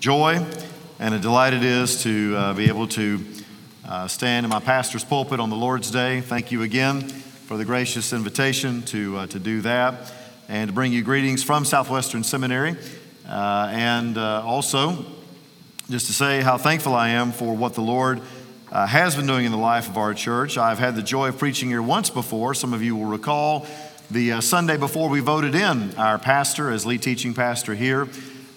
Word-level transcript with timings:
joy 0.00 0.44
and 1.00 1.12
a 1.12 1.18
delight 1.18 1.52
it 1.52 1.64
is 1.64 2.04
to 2.04 2.34
uh, 2.36 2.54
be 2.54 2.68
able 2.68 2.86
to 2.86 3.20
uh, 3.84 4.06
stand 4.06 4.46
in 4.46 4.50
my 4.50 4.60
pastor's 4.60 5.02
pulpit 5.02 5.40
on 5.40 5.50
the 5.50 5.56
Lord's 5.56 5.90
Day. 5.90 6.20
Thank 6.20 6.52
you 6.52 6.62
again 6.62 7.08
for 7.08 7.56
the 7.56 7.64
gracious 7.64 8.12
invitation 8.12 8.82
to, 8.82 9.16
uh, 9.16 9.26
to 9.26 9.40
do 9.40 9.60
that 9.62 10.12
and 10.48 10.68
to 10.68 10.74
bring 10.74 10.92
you 10.92 11.02
greetings 11.02 11.42
from 11.42 11.64
Southwestern 11.64 12.22
Seminary. 12.22 12.76
Uh, 13.28 13.70
and 13.72 14.16
uh, 14.16 14.42
also, 14.44 15.04
just 15.90 16.06
to 16.06 16.12
say 16.12 16.42
how 16.42 16.58
thankful 16.58 16.94
I 16.94 17.08
am 17.08 17.32
for 17.32 17.56
what 17.56 17.74
the 17.74 17.82
Lord 17.82 18.20
uh, 18.70 18.86
has 18.86 19.16
been 19.16 19.26
doing 19.26 19.46
in 19.46 19.50
the 19.50 19.58
life 19.58 19.88
of 19.88 19.96
our 19.96 20.14
church. 20.14 20.56
I've 20.56 20.78
had 20.78 20.94
the 20.94 21.02
joy 21.02 21.28
of 21.28 21.38
preaching 21.38 21.70
here 21.70 21.82
once 21.82 22.08
before. 22.08 22.54
Some 22.54 22.72
of 22.72 22.84
you 22.84 22.94
will 22.94 23.06
recall 23.06 23.66
the 24.12 24.40
Sunday 24.42 24.76
before 24.76 25.08
we 25.08 25.18
voted 25.18 25.56
in 25.56 25.96
our 25.96 26.18
pastor 26.18 26.70
as 26.70 26.86
lead 26.86 27.02
teaching 27.02 27.34
pastor 27.34 27.74
here. 27.74 28.08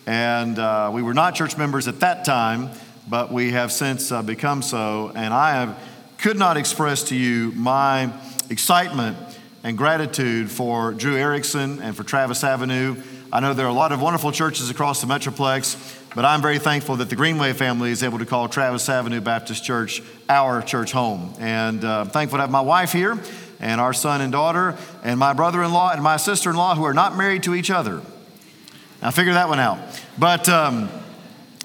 And 0.06 0.58
uh, 0.58 0.92
we 0.94 1.02
were 1.02 1.14
not 1.14 1.36
church 1.36 1.58
members 1.58 1.88
at 1.88 2.00
that 2.00 2.26
time, 2.26 2.70
but 3.10 3.32
we 3.32 3.52
have 3.52 3.72
since 3.72 4.12
uh, 4.12 4.22
become 4.22 4.62
so. 4.62 5.12
And 5.16 5.34
I 5.34 5.52
have, 5.52 5.80
could 6.18 6.38
not 6.38 6.58
express 6.58 7.04
to 7.06 7.16
you 7.16 7.52
my 7.52 8.12
excitement 8.50 9.18
and 9.64 9.78
gratitude 9.78 10.50
for 10.50 10.94
Drew 10.94 11.16
Erickson 11.16 11.82
and 11.82 11.96
for 11.96 12.04
Travis 12.04 12.44
Avenue. 12.44 12.96
I 13.32 13.40
know 13.40 13.54
there 13.54 13.66
are 13.66 13.70
a 13.70 13.74
lot 13.74 13.92
of 13.92 14.02
wonderful 14.02 14.32
churches 14.32 14.70
across 14.70 15.02
the 15.02 15.08
Metroplex, 15.08 16.00
but 16.16 16.26
I'm 16.26 16.42
very 16.42 16.60
thankful 16.60 16.98
that 16.98 17.10
the 17.10 17.16
Greenway 17.16 17.54
family 17.54 17.92
is 17.92 18.04
able 18.04 18.20
to 18.20 18.26
call 18.26 18.50
Travis 18.50 18.90
Avenue 18.90 19.22
Baptist 19.22 19.64
Church 19.64 20.02
our 20.28 20.62
church 20.62 20.92
home. 20.92 21.34
And 21.40 21.86
uh, 21.86 22.02
I'm 22.02 22.10
thankful 22.10 22.38
to 22.38 22.42
have 22.42 22.52
my 22.52 22.62
wife 22.62 22.92
here 22.92 23.18
and 23.62 23.80
our 23.80 23.94
son 23.94 24.20
and 24.20 24.32
daughter 24.32 24.76
and 25.04 25.20
my 25.20 25.34
brother 25.34 25.64
in 25.64 25.72
law 25.72 25.92
and 25.92 26.02
my 26.02 26.18
sister 26.18 26.50
in 26.50 26.58
law 26.58 26.76
who 26.76 26.84
are 26.84 26.94
not 26.94 27.16
married 27.16 27.44
to 27.44 27.56
each 27.56 27.72
other. 27.72 28.02
Now, 29.02 29.10
figure 29.10 29.34
that 29.34 29.50
one 29.50 29.60
out. 29.60 29.80
But, 30.20 30.48
um, 30.48 30.88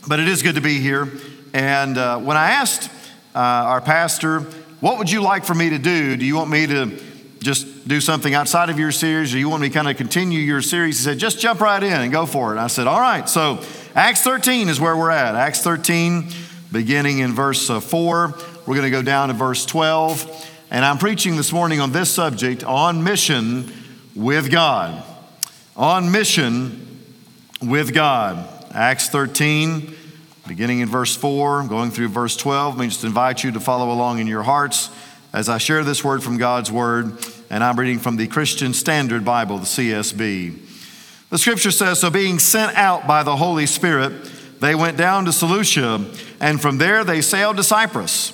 but 0.08 0.20
it 0.20 0.28
is 0.28 0.42
good 0.42 0.54
to 0.54 0.62
be 0.62 0.80
here. 0.80 1.12
And 1.52 1.98
uh, 1.98 2.18
when 2.18 2.38
I 2.38 2.52
asked 2.52 2.90
uh, 3.34 3.38
our 3.38 3.82
pastor, 3.82 4.40
what 4.80 4.96
would 4.96 5.10
you 5.10 5.20
like 5.20 5.44
for 5.44 5.54
me 5.54 5.68
to 5.70 5.78
do? 5.78 6.16
Do 6.16 6.24
you 6.24 6.34
want 6.34 6.48
me 6.48 6.66
to 6.66 6.98
just 7.40 7.86
do 7.86 8.00
something 8.00 8.32
outside 8.32 8.70
of 8.70 8.78
your 8.78 8.90
series 8.90 9.34
or 9.34 9.38
you 9.38 9.50
want 9.50 9.60
me 9.60 9.68
to 9.68 9.74
kind 9.74 9.86
of 9.86 9.98
continue 9.98 10.38
your 10.38 10.62
series? 10.62 10.98
He 10.98 11.04
said, 11.04 11.18
just 11.18 11.38
jump 11.38 11.60
right 11.60 11.82
in 11.82 11.92
and 11.92 12.10
go 12.10 12.24
for 12.24 12.48
it. 12.48 12.52
And 12.52 12.60
I 12.60 12.68
said, 12.68 12.86
all 12.86 13.00
right. 13.00 13.28
So 13.28 13.62
Acts 13.94 14.22
13 14.22 14.70
is 14.70 14.80
where 14.80 14.96
we're 14.96 15.10
at. 15.10 15.34
Acts 15.34 15.60
13, 15.62 16.28
beginning 16.72 17.18
in 17.18 17.34
verse 17.34 17.68
uh, 17.68 17.80
4. 17.80 18.34
We're 18.66 18.74
going 18.74 18.82
to 18.82 18.90
go 18.90 19.02
down 19.02 19.28
to 19.28 19.34
verse 19.34 19.66
12. 19.66 20.52
And 20.70 20.86
I'm 20.86 20.96
preaching 20.96 21.36
this 21.36 21.52
morning 21.52 21.80
on 21.80 21.92
this 21.92 22.10
subject 22.10 22.64
on 22.64 23.04
mission 23.04 23.70
with 24.14 24.50
God. 24.50 25.04
On 25.76 26.10
mission 26.10 26.85
with 27.60 27.94
God. 27.94 28.48
Acts 28.72 29.08
13, 29.08 29.94
beginning 30.46 30.80
in 30.80 30.88
verse 30.88 31.16
4, 31.16 31.64
going 31.64 31.90
through 31.90 32.08
verse 32.08 32.36
12. 32.36 32.76
Let 32.76 32.82
me 32.82 32.88
just 32.88 33.04
invite 33.04 33.42
you 33.42 33.52
to 33.52 33.60
follow 33.60 33.90
along 33.92 34.18
in 34.18 34.26
your 34.26 34.42
hearts 34.42 34.90
as 35.32 35.48
I 35.48 35.58
share 35.58 35.84
this 35.84 36.04
word 36.04 36.22
from 36.22 36.36
God's 36.36 36.70
Word. 36.70 37.12
And 37.48 37.62
I'm 37.62 37.78
reading 37.78 37.98
from 37.98 38.16
the 38.16 38.26
Christian 38.26 38.74
Standard 38.74 39.24
Bible, 39.24 39.58
the 39.58 39.64
CSB. 39.64 40.58
The 41.30 41.38
scripture 41.38 41.70
says 41.70 42.00
So, 42.00 42.10
being 42.10 42.38
sent 42.38 42.76
out 42.76 43.06
by 43.06 43.22
the 43.22 43.36
Holy 43.36 43.66
Spirit, 43.66 44.12
they 44.60 44.74
went 44.74 44.96
down 44.96 45.24
to 45.26 45.32
Seleucia, 45.32 46.04
and 46.40 46.60
from 46.60 46.78
there 46.78 47.04
they 47.04 47.20
sailed 47.20 47.56
to 47.56 47.62
Cyprus. 47.62 48.32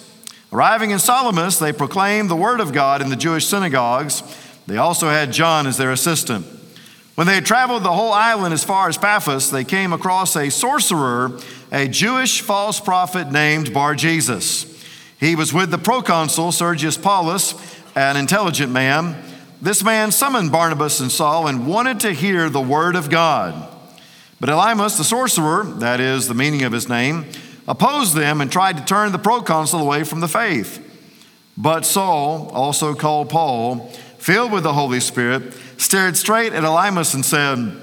Arriving 0.52 0.90
in 0.90 0.98
Salamis, 0.98 1.58
they 1.58 1.72
proclaimed 1.72 2.28
the 2.30 2.36
word 2.36 2.60
of 2.60 2.72
God 2.72 3.00
in 3.00 3.08
the 3.08 3.16
Jewish 3.16 3.46
synagogues. 3.46 4.22
They 4.66 4.76
also 4.76 5.08
had 5.08 5.32
John 5.32 5.66
as 5.66 5.78
their 5.78 5.90
assistant. 5.90 6.46
When 7.14 7.26
they 7.26 7.34
had 7.34 7.44
traveled 7.44 7.82
the 7.82 7.92
whole 7.92 8.12
island 8.12 8.54
as 8.54 8.64
far 8.64 8.88
as 8.88 8.96
Paphos, 8.96 9.50
they 9.50 9.64
came 9.64 9.92
across 9.92 10.34
a 10.34 10.50
sorcerer, 10.50 11.38
a 11.70 11.86
Jewish 11.86 12.40
false 12.40 12.80
prophet 12.80 13.30
named 13.30 13.74
Bar 13.74 13.94
Jesus. 13.94 14.82
He 15.20 15.36
was 15.36 15.52
with 15.52 15.70
the 15.70 15.78
proconsul 15.78 16.52
Sergius 16.52 16.96
Paulus, 16.96 17.54
an 17.94 18.16
intelligent 18.16 18.72
man. 18.72 19.22
This 19.60 19.84
man 19.84 20.10
summoned 20.10 20.50
Barnabas 20.50 21.00
and 21.00 21.12
Saul 21.12 21.46
and 21.48 21.66
wanted 21.66 22.00
to 22.00 22.12
hear 22.12 22.48
the 22.48 22.62
word 22.62 22.96
of 22.96 23.10
God. 23.10 23.68
But 24.40 24.48
Elymas, 24.48 24.96
the 24.96 25.04
sorcerer, 25.04 25.64
that 25.64 26.00
is 26.00 26.28
the 26.28 26.34
meaning 26.34 26.62
of 26.62 26.72
his 26.72 26.88
name, 26.88 27.26
opposed 27.68 28.16
them 28.16 28.40
and 28.40 28.50
tried 28.50 28.78
to 28.78 28.84
turn 28.84 29.12
the 29.12 29.18
proconsul 29.18 29.80
away 29.80 30.02
from 30.02 30.20
the 30.20 30.28
faith. 30.28 30.88
But 31.58 31.84
Saul, 31.84 32.48
also 32.48 32.94
called 32.94 33.28
Paul, 33.28 33.90
filled 34.18 34.50
with 34.50 34.62
the 34.62 34.72
Holy 34.72 34.98
Spirit, 34.98 35.54
stared 35.82 36.16
straight 36.16 36.52
at 36.52 36.62
Elymas 36.62 37.14
and 37.14 37.24
said, 37.24 37.76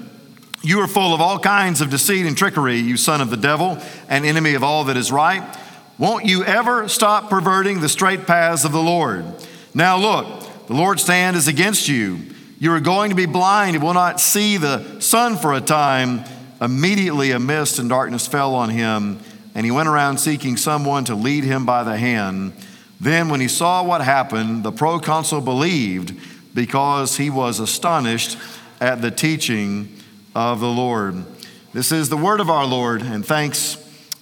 You 0.62 0.80
are 0.80 0.88
full 0.88 1.14
of 1.14 1.20
all 1.20 1.38
kinds 1.38 1.80
of 1.80 1.90
deceit 1.90 2.26
and 2.26 2.36
trickery, 2.36 2.78
you 2.78 2.96
son 2.96 3.20
of 3.20 3.30
the 3.30 3.36
devil, 3.36 3.78
and 4.08 4.24
enemy 4.24 4.54
of 4.54 4.64
all 4.64 4.84
that 4.84 4.96
is 4.96 5.12
right. 5.12 5.56
Won't 5.98 6.24
you 6.24 6.42
ever 6.44 6.88
stop 6.88 7.28
perverting 7.28 7.80
the 7.80 7.88
straight 7.88 8.26
paths 8.26 8.64
of 8.64 8.72
the 8.72 8.82
Lord? 8.82 9.26
Now 9.74 9.98
look, 9.98 10.66
the 10.66 10.74
Lord's 10.74 11.06
hand 11.06 11.36
is 11.36 11.46
against 11.46 11.88
you. 11.88 12.18
You 12.58 12.72
are 12.72 12.80
going 12.80 13.10
to 13.10 13.16
be 13.16 13.26
blind 13.26 13.76
and 13.76 13.84
will 13.84 13.94
not 13.94 14.18
see 14.18 14.56
the 14.56 15.00
sun 15.00 15.36
for 15.36 15.52
a 15.52 15.60
time. 15.60 16.24
Immediately, 16.60 17.30
a 17.32 17.38
mist 17.38 17.78
and 17.78 17.88
darkness 17.88 18.26
fell 18.26 18.54
on 18.54 18.70
him, 18.70 19.18
and 19.54 19.64
he 19.64 19.70
went 19.70 19.88
around 19.88 20.18
seeking 20.18 20.56
someone 20.56 21.04
to 21.04 21.14
lead 21.14 21.44
him 21.44 21.66
by 21.66 21.84
the 21.84 21.96
hand. 21.96 22.52
Then, 23.00 23.28
when 23.28 23.40
he 23.40 23.48
saw 23.48 23.82
what 23.82 24.02
happened, 24.02 24.62
the 24.62 24.72
proconsul 24.72 25.40
believed 25.40 26.14
because 26.54 27.16
he 27.16 27.30
was 27.30 27.60
astonished 27.60 28.38
at 28.80 29.02
the 29.02 29.10
teaching 29.10 29.94
of 30.34 30.60
the 30.60 30.70
Lord. 30.70 31.24
This 31.72 31.92
is 31.92 32.08
the 32.08 32.16
word 32.16 32.40
of 32.40 32.50
our 32.50 32.66
Lord, 32.66 33.02
and 33.02 33.24
thanks 33.24 33.76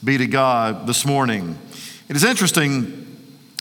be 0.04 0.18
to 0.18 0.26
God 0.26 0.86
this 0.86 1.04
morning. 1.06 1.58
It 2.08 2.16
is 2.16 2.24
interesting 2.24 3.06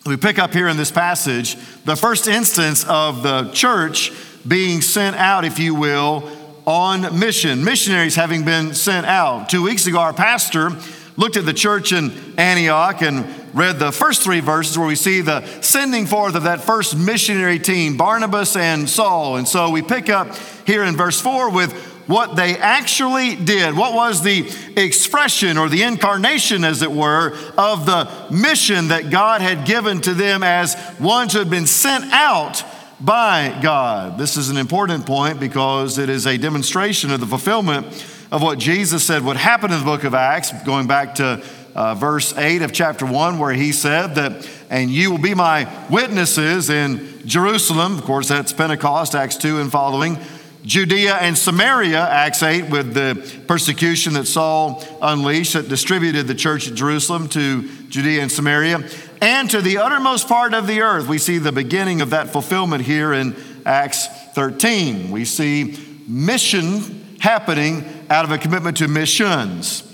we 0.08 0.16
pick 0.16 0.40
up 0.40 0.54
here 0.54 0.70
in 0.70 0.78
this 0.78 0.92
passage 0.92 1.58
the 1.84 1.98
first 1.98 2.28
instance 2.28 2.86
of 2.86 3.24
the 3.24 3.52
church 3.52 4.14
being 4.48 4.82
sent 4.82 5.18
out, 5.18 5.44
if 5.44 5.60
you 5.60 5.76
will, 5.76 6.32
on 6.66 7.20
mission. 7.20 7.64
Missionaries 7.64 8.16
having 8.16 8.46
been 8.46 8.74
sent 8.74 9.06
out. 9.06 9.50
Two 9.50 9.64
weeks 9.64 9.86
ago, 9.86 10.00
our 10.00 10.14
pastor 10.14 10.72
looked 11.18 11.36
at 11.36 11.46
the 11.46 11.54
church 11.54 11.92
in 11.92 12.14
Antioch 12.38 13.02
and 13.02 13.47
read 13.58 13.80
the 13.80 13.92
first 13.92 14.22
three 14.22 14.40
verses 14.40 14.78
where 14.78 14.88
we 14.88 14.96
see 14.96 15.22
the 15.22 15.46
sending 15.62 16.06
forth 16.06 16.36
of 16.36 16.44
that 16.44 16.62
first 16.62 16.96
missionary 16.96 17.58
team, 17.58 17.98
Barnabas 17.98 18.56
and 18.56 18.88
Saul. 18.88 19.38
And 19.38 19.48
so 19.48 19.72
we 19.72 19.82
pick 19.82 20.10
up 20.10 20.36
here 20.66 20.84
in 20.84 20.96
verse 20.96 21.20
4 21.20 21.50
with 21.50 21.74
what 22.08 22.36
they 22.36 22.56
actually 22.58 23.36
did. 23.36 23.76
What 23.76 23.94
was 23.94 24.22
the 24.22 24.50
expression 24.78 25.58
or 25.58 25.70
the 25.70 25.84
incarnation, 25.84 26.64
as 26.64 26.82
it 26.82 26.92
were, 26.92 27.36
of 27.58 27.86
the 27.86 28.10
mission 28.32 28.90
that 28.90 29.10
God 29.10 29.42
had 29.42 29.66
given 29.66 30.02
to 30.02 30.14
them 30.14 30.44
as 30.44 30.78
ones 31.00 31.34
who 31.34 31.40
had 31.40 31.50
been 31.50 31.68
sent 31.68 32.06
out 32.14 32.64
by 33.02 33.60
God? 33.62 34.18
This 34.18 34.38
is 34.38 34.50
an 34.50 34.58
important 34.58 35.06
point 35.06 35.40
because 35.40 35.98
it 35.98 36.10
is 36.10 36.26
a 36.26 36.38
demonstration 36.38 37.12
of 37.12 37.20
the 37.20 37.28
fulfillment 37.28 37.88
of 38.32 38.42
what 38.42 38.60
Jesus 38.60 39.06
said 39.06 39.24
would 39.24 39.38
happen 39.38 39.72
in 39.72 39.80
the 39.80 39.86
book 39.86 40.04
of 40.04 40.14
Acts, 40.14 40.52
going 40.64 40.88
back 40.88 41.16
to 41.16 41.44
uh, 41.78 41.94
verse 41.94 42.36
8 42.36 42.64
of 42.64 42.72
chapter 42.74 43.06
1, 43.06 43.38
where 43.38 43.54
he 43.54 43.72
said 43.72 44.16
that, 44.16 44.50
and 44.72 44.90
you 44.90 45.12
will 45.12 45.20
be 45.20 45.36
my 45.36 45.72
witnesses 45.92 46.72
in 46.72 47.22
Jerusalem. 47.28 48.00
Of 48.00 48.04
course, 48.04 48.28
that's 48.28 48.52
Pentecost, 48.52 49.14
Acts 49.14 49.38
2 49.38 49.62
and 49.62 49.72
following 49.72 50.18
Judea 50.64 51.18
and 51.18 51.38
Samaria, 51.38 52.02
Acts 52.02 52.42
8, 52.42 52.72
with 52.72 52.96
the 52.96 53.44
persecution 53.48 54.14
that 54.14 54.26
Saul 54.26 54.84
unleashed 55.04 55.54
that 55.54 55.70
distributed 55.70 56.26
the 56.26 56.34
church 56.34 56.68
at 56.68 56.74
Jerusalem 56.74 57.30
to 57.30 57.70
Judea 57.90 58.24
and 58.24 58.32
Samaria, 58.32 58.84
and 59.22 59.48
to 59.52 59.62
the 59.62 59.78
uttermost 59.78 60.28
part 60.28 60.56
of 60.56 60.66
the 60.66 60.82
earth. 60.82 61.08
We 61.08 61.20
see 61.20 61.38
the 61.38 61.52
beginning 61.52 62.02
of 62.02 62.10
that 62.10 62.30
fulfillment 62.30 62.86
here 62.86 63.14
in 63.14 63.36
Acts 63.68 64.08
13. 64.34 65.12
We 65.12 65.26
see 65.26 65.78
mission 66.08 67.18
happening 67.20 67.86
out 68.10 68.26
of 68.26 68.32
a 68.32 68.40
commitment 68.40 68.78
to 68.78 68.88
missions. 68.88 69.87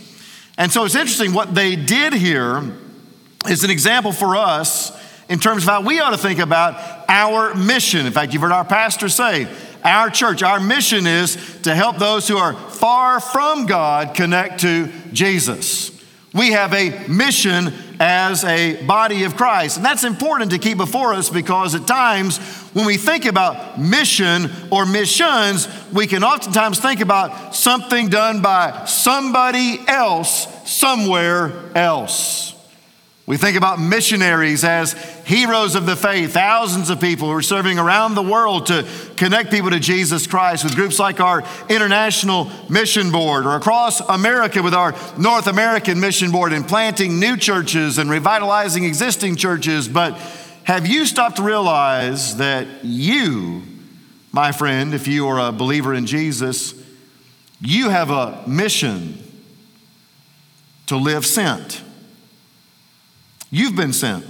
And 0.58 0.72
so 0.72 0.86
it's 0.86 0.96
interesting 0.96 1.34
what 1.34 1.56
they 1.56 1.76
did 1.76 2.14
here 2.14 2.64
is 3.48 3.64
an 3.64 3.70
example 3.70 4.12
for 4.12 4.36
us 4.36 4.92
in 5.30 5.40
terms 5.40 5.64
of 5.64 5.70
how 5.70 5.82
we 5.82 6.00
ought 6.00 6.12
to 6.12 6.18
think 6.18 6.40
about 6.40 7.06
our 7.10 7.56
mission. 7.56 8.06
In 8.06 8.14
fact, 8.14 8.34
you've 8.34 8.42
heard 8.42 8.52
our 8.52 8.66
pastor 8.66 9.10
say, 9.10 9.48
our 9.84 10.10
church, 10.10 10.44
our 10.44 10.60
mission 10.60 11.08
is 11.08 11.60
to 11.64 11.76
help 11.76 11.98
those 11.98 12.28
who 12.28 12.38
are 12.38 12.54
far 12.54 13.20
from 13.20 13.66
God 13.66 14.16
connect 14.16 14.62
to 14.62 14.90
Jesus. 15.12 15.92
We 16.34 16.52
have 16.52 16.74
a 16.74 17.06
mission 17.08 17.74
as 18.06 18.44
a 18.44 18.86
body 18.86 19.24
of 19.24 19.38
Christ. 19.38 19.78
And 19.78 19.86
that's 19.86 20.04
important 20.04 20.52
to 20.52 20.58
keep 20.58 20.78
before 20.78 21.14
us 21.14 21.30
because 21.30 21.74
at 21.74 21.88
times 21.88 22.38
when 22.74 22.86
we 22.86 22.98
think 22.98 23.24
about 23.24 23.80
mission 23.80 24.52
or 24.72 24.86
missions, 24.86 25.70
we 25.94 26.06
can 26.06 26.22
oftentimes 26.22 26.82
think 26.82 27.00
about 27.00 27.56
something 27.56 28.10
done 28.10 28.42
by 28.42 28.84
somebody 28.88 29.80
else 29.88 30.50
somewhere 30.70 31.54
else. 31.76 32.53
We 33.26 33.38
think 33.38 33.56
about 33.56 33.80
missionaries 33.80 34.66
as 34.66 34.92
heroes 35.26 35.76
of 35.76 35.86
the 35.86 35.96
faith, 35.96 36.34
thousands 36.34 36.90
of 36.90 37.00
people 37.00 37.30
who 37.30 37.34
are 37.34 37.42
serving 37.42 37.80
around 37.80 38.16
the 38.16 38.22
world 38.22 38.66
to 38.66 38.86
connect 39.16 39.50
people 39.50 39.70
to 39.70 39.80
Jesus 39.80 40.28
Christ 40.28 40.66
with 40.66 40.76
groups 40.76 41.00
like 41.00 41.22
our 41.22 41.42
International 41.70 42.52
Mission 42.70 43.12
Board 43.12 43.46
or 43.46 43.56
across 43.56 44.02
America 44.02 44.62
with 44.62 44.74
our 44.74 44.94
North 45.18 45.48
American 45.48 46.02
Mission 46.02 46.32
Board 46.32 46.52
and 46.52 46.68
planting 46.68 47.18
new 47.18 47.38
churches 47.38 47.98
and 47.98 48.10
revitalizing 48.10 48.84
existing 48.84 49.38
churches. 49.38 49.88
But 49.88 50.18
have 50.66 50.86
you 50.86 51.06
stopped 51.06 51.38
to 51.38 51.44
realize 51.44 52.36
that 52.38 52.68
you, 52.84 53.64
my 54.34 54.52
friend, 54.52 54.94
if 54.94 55.08
you 55.08 55.30
are 55.30 55.48
a 55.48 55.54
believer 55.54 55.94
in 55.94 56.08
Jesus, 56.08 56.74
you 57.62 57.88
have 57.88 58.10
a 58.10 58.44
mission 58.46 59.18
to 60.88 60.98
live 60.98 61.26
sent? 61.26 61.84
You've 63.54 63.76
been 63.76 63.94
sent 63.94 64.26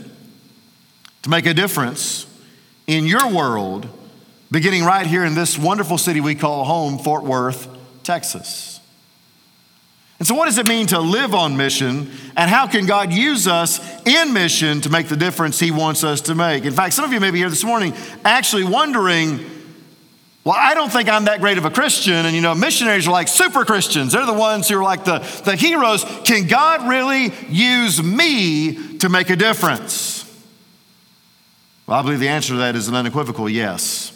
to 1.21 1.29
make 1.29 1.45
a 1.45 1.53
difference 1.53 2.27
in 2.87 3.05
your 3.05 3.31
world, 3.31 3.87
beginning 4.51 4.83
right 4.83 5.07
here 5.07 5.23
in 5.23 5.33
this 5.33 5.57
wonderful 5.57 5.97
city 5.97 6.19
we 6.19 6.35
call 6.35 6.65
home, 6.65 6.97
Fort 6.97 7.23
Worth, 7.23 7.69
Texas. 8.03 8.81
And 10.19 10.27
so, 10.27 10.35
what 10.35 10.47
does 10.47 10.57
it 10.57 10.67
mean 10.67 10.87
to 10.87 10.99
live 10.99 11.33
on 11.33 11.55
mission? 11.55 12.11
And 12.35 12.49
how 12.49 12.67
can 12.67 12.85
God 12.85 13.13
use 13.13 13.47
us 13.47 13.79
in 14.05 14.33
mission 14.33 14.81
to 14.81 14.89
make 14.89 15.07
the 15.07 15.15
difference 15.15 15.57
He 15.57 15.71
wants 15.71 16.03
us 16.03 16.19
to 16.23 16.35
make? 16.35 16.65
In 16.65 16.73
fact, 16.73 16.93
some 16.93 17.05
of 17.05 17.13
you 17.13 17.21
may 17.21 17.31
be 17.31 17.37
here 17.37 17.49
this 17.49 17.63
morning 17.63 17.93
actually 18.25 18.65
wondering 18.65 19.39
well, 20.43 20.55
I 20.57 20.73
don't 20.73 20.91
think 20.91 21.07
I'm 21.07 21.25
that 21.25 21.39
great 21.39 21.57
of 21.57 21.63
a 21.63 21.69
Christian. 21.69 22.25
And 22.25 22.35
you 22.35 22.41
know, 22.41 22.53
missionaries 22.53 23.07
are 23.07 23.11
like 23.11 23.29
super 23.29 23.63
Christians. 23.63 24.11
They're 24.11 24.25
the 24.25 24.33
ones 24.33 24.67
who 24.67 24.77
are 24.77 24.83
like 24.83 25.05
the, 25.05 25.19
the 25.45 25.55
heroes. 25.55 26.03
Can 26.25 26.47
God 26.47 26.87
really 26.87 27.31
use 27.49 28.03
me 28.03 28.97
to 28.97 29.07
make 29.07 29.29
a 29.29 29.37
difference? 29.37 30.23
Well, 31.87 31.99
I 31.99 32.01
believe 32.01 32.19
the 32.19 32.29
answer 32.29 32.53
to 32.53 32.59
that 32.59 32.75
is 32.75 32.87
an 32.87 32.95
unequivocal 32.95 33.49
yes. 33.49 34.09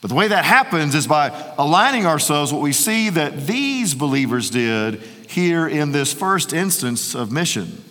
But 0.00 0.08
the 0.08 0.14
way 0.14 0.28
that 0.28 0.44
happens 0.44 0.94
is 0.94 1.06
by 1.06 1.28
aligning 1.58 2.06
ourselves 2.06 2.52
what 2.52 2.62
we 2.62 2.72
see 2.72 3.10
that 3.10 3.46
these 3.46 3.94
believers 3.94 4.50
did 4.50 5.02
here 5.28 5.66
in 5.66 5.92
this 5.92 6.12
first 6.12 6.52
instance 6.52 7.14
of 7.14 7.32
mission. 7.32 7.82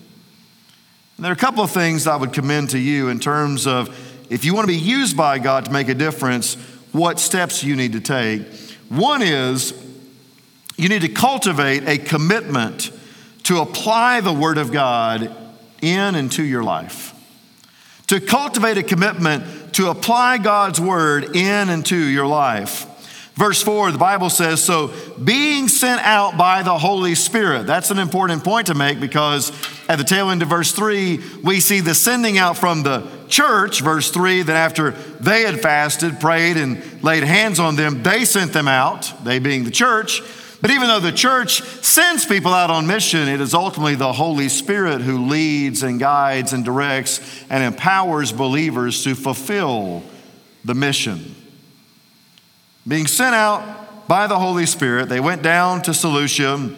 And 1.18 1.24
there 1.24 1.32
are 1.32 1.34
a 1.34 1.38
couple 1.38 1.64
of 1.64 1.72
things 1.72 2.08
I 2.08 2.16
would 2.16 2.34
commend 2.34 2.72
to 2.72 2.80
you 2.80 3.10
in 3.10 3.20
terms 3.20 3.68
of 3.68 3.90
if 4.30 4.46
you 4.46 4.54
want 4.54 4.68
to 4.68 4.74
be 4.74 4.80
used 4.80 5.16
by 5.16 5.40
God 5.40 5.66
to 5.66 5.72
make 5.72 5.90
a 5.90 5.94
difference, 5.94 6.58
what 6.96 7.20
steps 7.20 7.64
you 7.64 7.76
need 7.76 7.92
to 7.92 8.00
take. 8.00 8.48
One 8.88 9.22
is 9.22 9.74
you 10.78 10.88
need 10.88 11.02
to 11.02 11.10
cultivate 11.10 11.88
a 11.88 11.98
commitment 11.98 12.90
to 13.44 13.60
apply 13.60 14.22
the 14.22 14.34
Word 14.34 14.58
of 14.58 14.72
God 14.72 15.36
in 15.82 16.16
and 16.16 16.32
to 16.32 16.44
your 16.44 16.64
life. 16.64 17.14
To 18.08 18.20
cultivate 18.22 18.78
a 18.78 18.84
commitment 18.84 19.74
to 19.74 19.90
apply 19.90 20.38
God's 20.38 20.80
Word 20.80 21.36
in 21.36 21.70
and 21.70 21.86
to 21.88 21.98
your 21.98 22.28
life. 22.28 22.88
Verse 23.36 23.62
4, 23.62 23.92
the 23.92 23.98
Bible 23.98 24.30
says, 24.30 24.64
So 24.64 24.94
being 25.22 25.68
sent 25.68 26.02
out 26.02 26.38
by 26.38 26.64
the 26.64 26.78
Holy 26.78 27.16
Spirit. 27.16 27.68
That's 27.68 27.92
an 27.92 28.00
important 28.00 28.46
point 28.46 28.68
to 28.68 28.74
make 28.74 29.02
because 29.02 29.52
at 29.90 29.98
the 29.98 30.06
tail 30.06 30.30
end 30.30 30.42
of 30.42 30.48
verse 30.48 30.72
3, 30.72 31.22
we 31.44 31.60
see 31.60 31.82
the 31.82 31.94
sending 31.94 32.38
out 32.38 32.58
from 32.58 32.84
the 32.84 33.06
church, 33.28 33.82
verse 33.82 34.12
3, 34.12 34.44
that 34.44 34.56
after 34.56 34.92
they 35.20 35.42
had 35.42 35.62
fasted, 35.62 36.20
prayed, 36.20 36.58
and 36.58 37.04
laid 37.04 37.24
hands 37.24 37.60
on 37.60 37.76
them, 37.76 38.04
they 38.04 38.26
sent 38.26 38.54
them 38.54 38.68
out, 38.68 39.14
they 39.24 39.40
being 39.40 39.64
the 39.64 39.72
church. 39.72 40.22
But 40.62 40.72
even 40.72 40.88
though 40.88 41.00
the 41.00 41.12
church 41.12 41.62
sends 41.62 42.26
people 42.26 42.54
out 42.54 42.72
on 42.72 42.88
mission, 42.88 43.28
it 43.28 43.40
is 43.40 43.54
ultimately 43.54 43.96
the 43.96 44.14
Holy 44.14 44.50
Spirit 44.50 45.02
who 45.02 45.28
leads 45.28 45.84
and 45.84 46.00
guides 46.00 46.54
and 46.54 46.66
directs 46.66 47.20
and 47.50 47.64
empowers 47.64 48.32
believers 48.32 49.04
to 49.04 49.14
fulfill 49.14 50.02
the 50.64 50.74
mission. 50.74 51.36
Being 52.88 53.06
sent 53.08 53.36
out 53.36 54.08
by 54.08 54.28
the 54.28 54.40
Holy 54.40 54.66
Spirit, 54.66 55.10
they 55.10 55.20
went 55.20 55.42
down 55.42 55.82
to 55.84 55.94
Seleucia, 55.94 56.72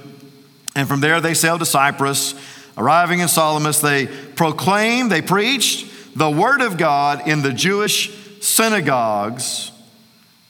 and 0.75 0.87
from 0.87 0.99
there 0.99 1.21
they 1.21 1.33
sailed 1.33 1.59
to 1.59 1.65
Cyprus. 1.65 2.33
Arriving 2.77 3.21
in 3.21 3.27
Salamis, 3.27 3.79
they 3.79 4.07
proclaimed, 4.07 5.11
they 5.11 5.21
preached 5.21 5.86
the 6.17 6.31
word 6.31 6.61
of 6.61 6.79
God 6.79 7.27
in 7.27 7.43
the 7.43 7.53
Jewish 7.53 8.11
synagogues. 8.41 9.71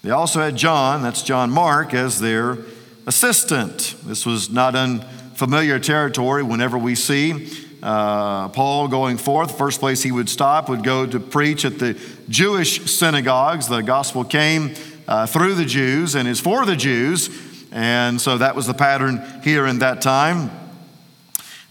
They 0.01 0.11
also 0.11 0.39
had 0.39 0.55
John, 0.55 1.03
that's 1.03 1.21
John 1.21 1.51
Mark, 1.51 1.93
as 1.93 2.21
their 2.21 2.59
assistant. 3.05 3.95
This 4.05 4.25
was 4.25 4.49
not 4.49 4.77
unfamiliar 4.77 5.77
territory 5.77 6.41
whenever 6.41 6.77
we 6.77 6.95
see 6.95 7.51
uh, 7.83 8.47
Paul 8.47 8.87
going 8.87 9.17
forth. 9.17 9.57
First 9.57 9.81
place 9.81 10.01
he 10.01 10.11
would 10.11 10.29
stop 10.29 10.69
would 10.69 10.85
go 10.85 11.05
to 11.05 11.19
preach 11.19 11.65
at 11.65 11.79
the 11.79 11.99
Jewish 12.29 12.89
synagogues. 12.89 13.67
The 13.67 13.81
gospel 13.81 14.23
came 14.23 14.73
uh, 15.05 15.27
through 15.27 15.55
the 15.55 15.65
Jews 15.65 16.15
and 16.15 16.29
is 16.29 16.39
for 16.39 16.65
the 16.65 16.77
Jews. 16.77 17.29
And 17.73 18.21
so 18.21 18.37
that 18.37 18.55
was 18.55 18.67
the 18.67 18.73
pattern 18.73 19.21
here 19.43 19.67
in 19.67 19.79
that 19.79 20.01
time. 20.01 20.49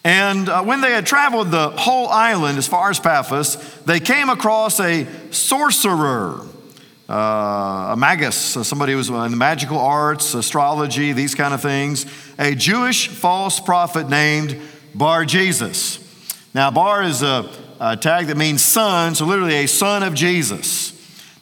And 0.06 0.48
uh, 0.48 0.62
when 0.62 0.82
they 0.82 0.92
had 0.92 1.04
traveled 1.04 1.50
the 1.50 1.70
whole 1.70 2.06
island 2.06 2.58
as 2.58 2.68
far 2.68 2.90
as 2.90 3.00
Paphos, 3.00 3.56
they 3.86 3.98
came 3.98 4.28
across 4.28 4.78
a 4.78 5.04
sorcerer, 5.32 6.46
uh, 7.08 7.88
a 7.90 7.96
magus, 7.98 8.56
uh, 8.56 8.62
somebody 8.62 8.92
who 8.92 8.98
was 8.98 9.08
in 9.08 9.32
the 9.32 9.36
magical 9.36 9.80
arts, 9.80 10.32
astrology, 10.34 11.12
these 11.12 11.34
kind 11.34 11.52
of 11.52 11.60
things, 11.60 12.06
a 12.38 12.54
Jewish 12.54 13.08
false 13.08 13.58
prophet 13.58 14.08
named 14.08 14.60
Bar 14.94 15.24
Jesus. 15.24 15.98
Now, 16.54 16.70
Bar 16.70 17.02
is 17.02 17.24
a, 17.24 17.50
a 17.80 17.96
tag 17.96 18.28
that 18.28 18.36
means 18.36 18.62
son, 18.62 19.16
so 19.16 19.26
literally 19.26 19.54
a 19.54 19.66
son 19.66 20.04
of 20.04 20.14
Jesus. 20.14 20.92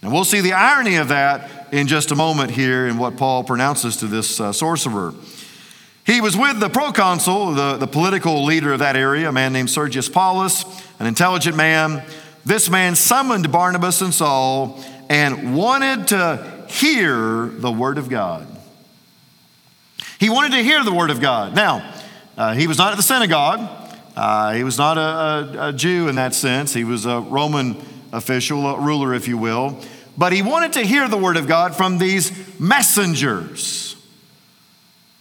And 0.01 0.11
we'll 0.11 0.25
see 0.25 0.41
the 0.41 0.55
irony 0.55 0.97
of 0.97 1.09
that 1.09 1.69
in 1.71 1.87
just 1.87 2.13
a 2.13 2.17
moment 2.17 2.51
here 2.51 2.87
in 2.87 2.97
what 2.97 3.19
Paul 3.19 3.45
pronounces 3.45 3.99
to 3.99 4.07
this 4.07 4.41
uh, 4.41 4.55
sorcerer. 4.55 5.13
He 6.05 6.21
was 6.21 6.37
with 6.37 6.61
the 6.61 6.69
proconsul, 6.69 7.53
the, 7.53 7.77
the 7.77 7.87
political 7.87 8.45
leader 8.45 8.73
of 8.73 8.81
that 8.81 8.95
area, 8.97 9.29
a 9.29 9.33
man 9.33 9.53
named 9.53 9.71
Sergius 9.71 10.09
Paulus, 10.09 10.65
an 10.99 11.07
intelligent 11.07 11.57
man. 11.57 12.05
This 12.45 12.69
man 12.69 12.95
summoned 12.95 13.51
Barnabas 13.51 14.03
and 14.03 14.13
Saul 14.13 14.83
and 15.09 15.57
wanted 15.57 16.09
to 16.09 16.67
hear 16.69 17.47
the 17.47 17.73
word 17.73 17.97
of 17.97 18.09
God. 18.09 18.47
He 20.21 20.29
wanted 20.29 20.53
to 20.53 20.63
hear 20.63 20.85
the 20.85 20.93
word 20.93 21.11
of 21.11 21.21
God. 21.21 21.55
Now, 21.55 21.95
uh, 22.37 22.55
he 22.55 22.67
was 22.67 22.79
not 22.79 22.93
at 22.93 22.97
the 22.97 23.03
synagogue. 23.03 23.61
Uh, 24.15 24.53
he 24.53 24.65
was 24.65 24.77
not 24.77 24.99
a, 24.99 25.01
a, 25.01 25.69
a 25.69 25.73
Jew 25.73 26.09
in 26.09 26.17
that 26.17 26.35
sense. 26.35 26.75
He 26.75 26.85
was 26.85 27.07
a 27.07 27.21
Roman 27.21 27.77
official, 28.13 28.67
a 28.67 28.79
ruler, 28.79 29.15
if 29.15 29.27
you 29.27 29.39
will 29.39 29.83
but 30.17 30.33
he 30.33 30.43
wanted 30.43 30.75
to 30.75 30.83
hear 30.83 31.09
the 31.09 31.17
word 31.17 31.37
of 31.37 31.47
God 31.47 31.75
from 31.75 31.99
these 31.99 32.33
messengers. 32.61 33.94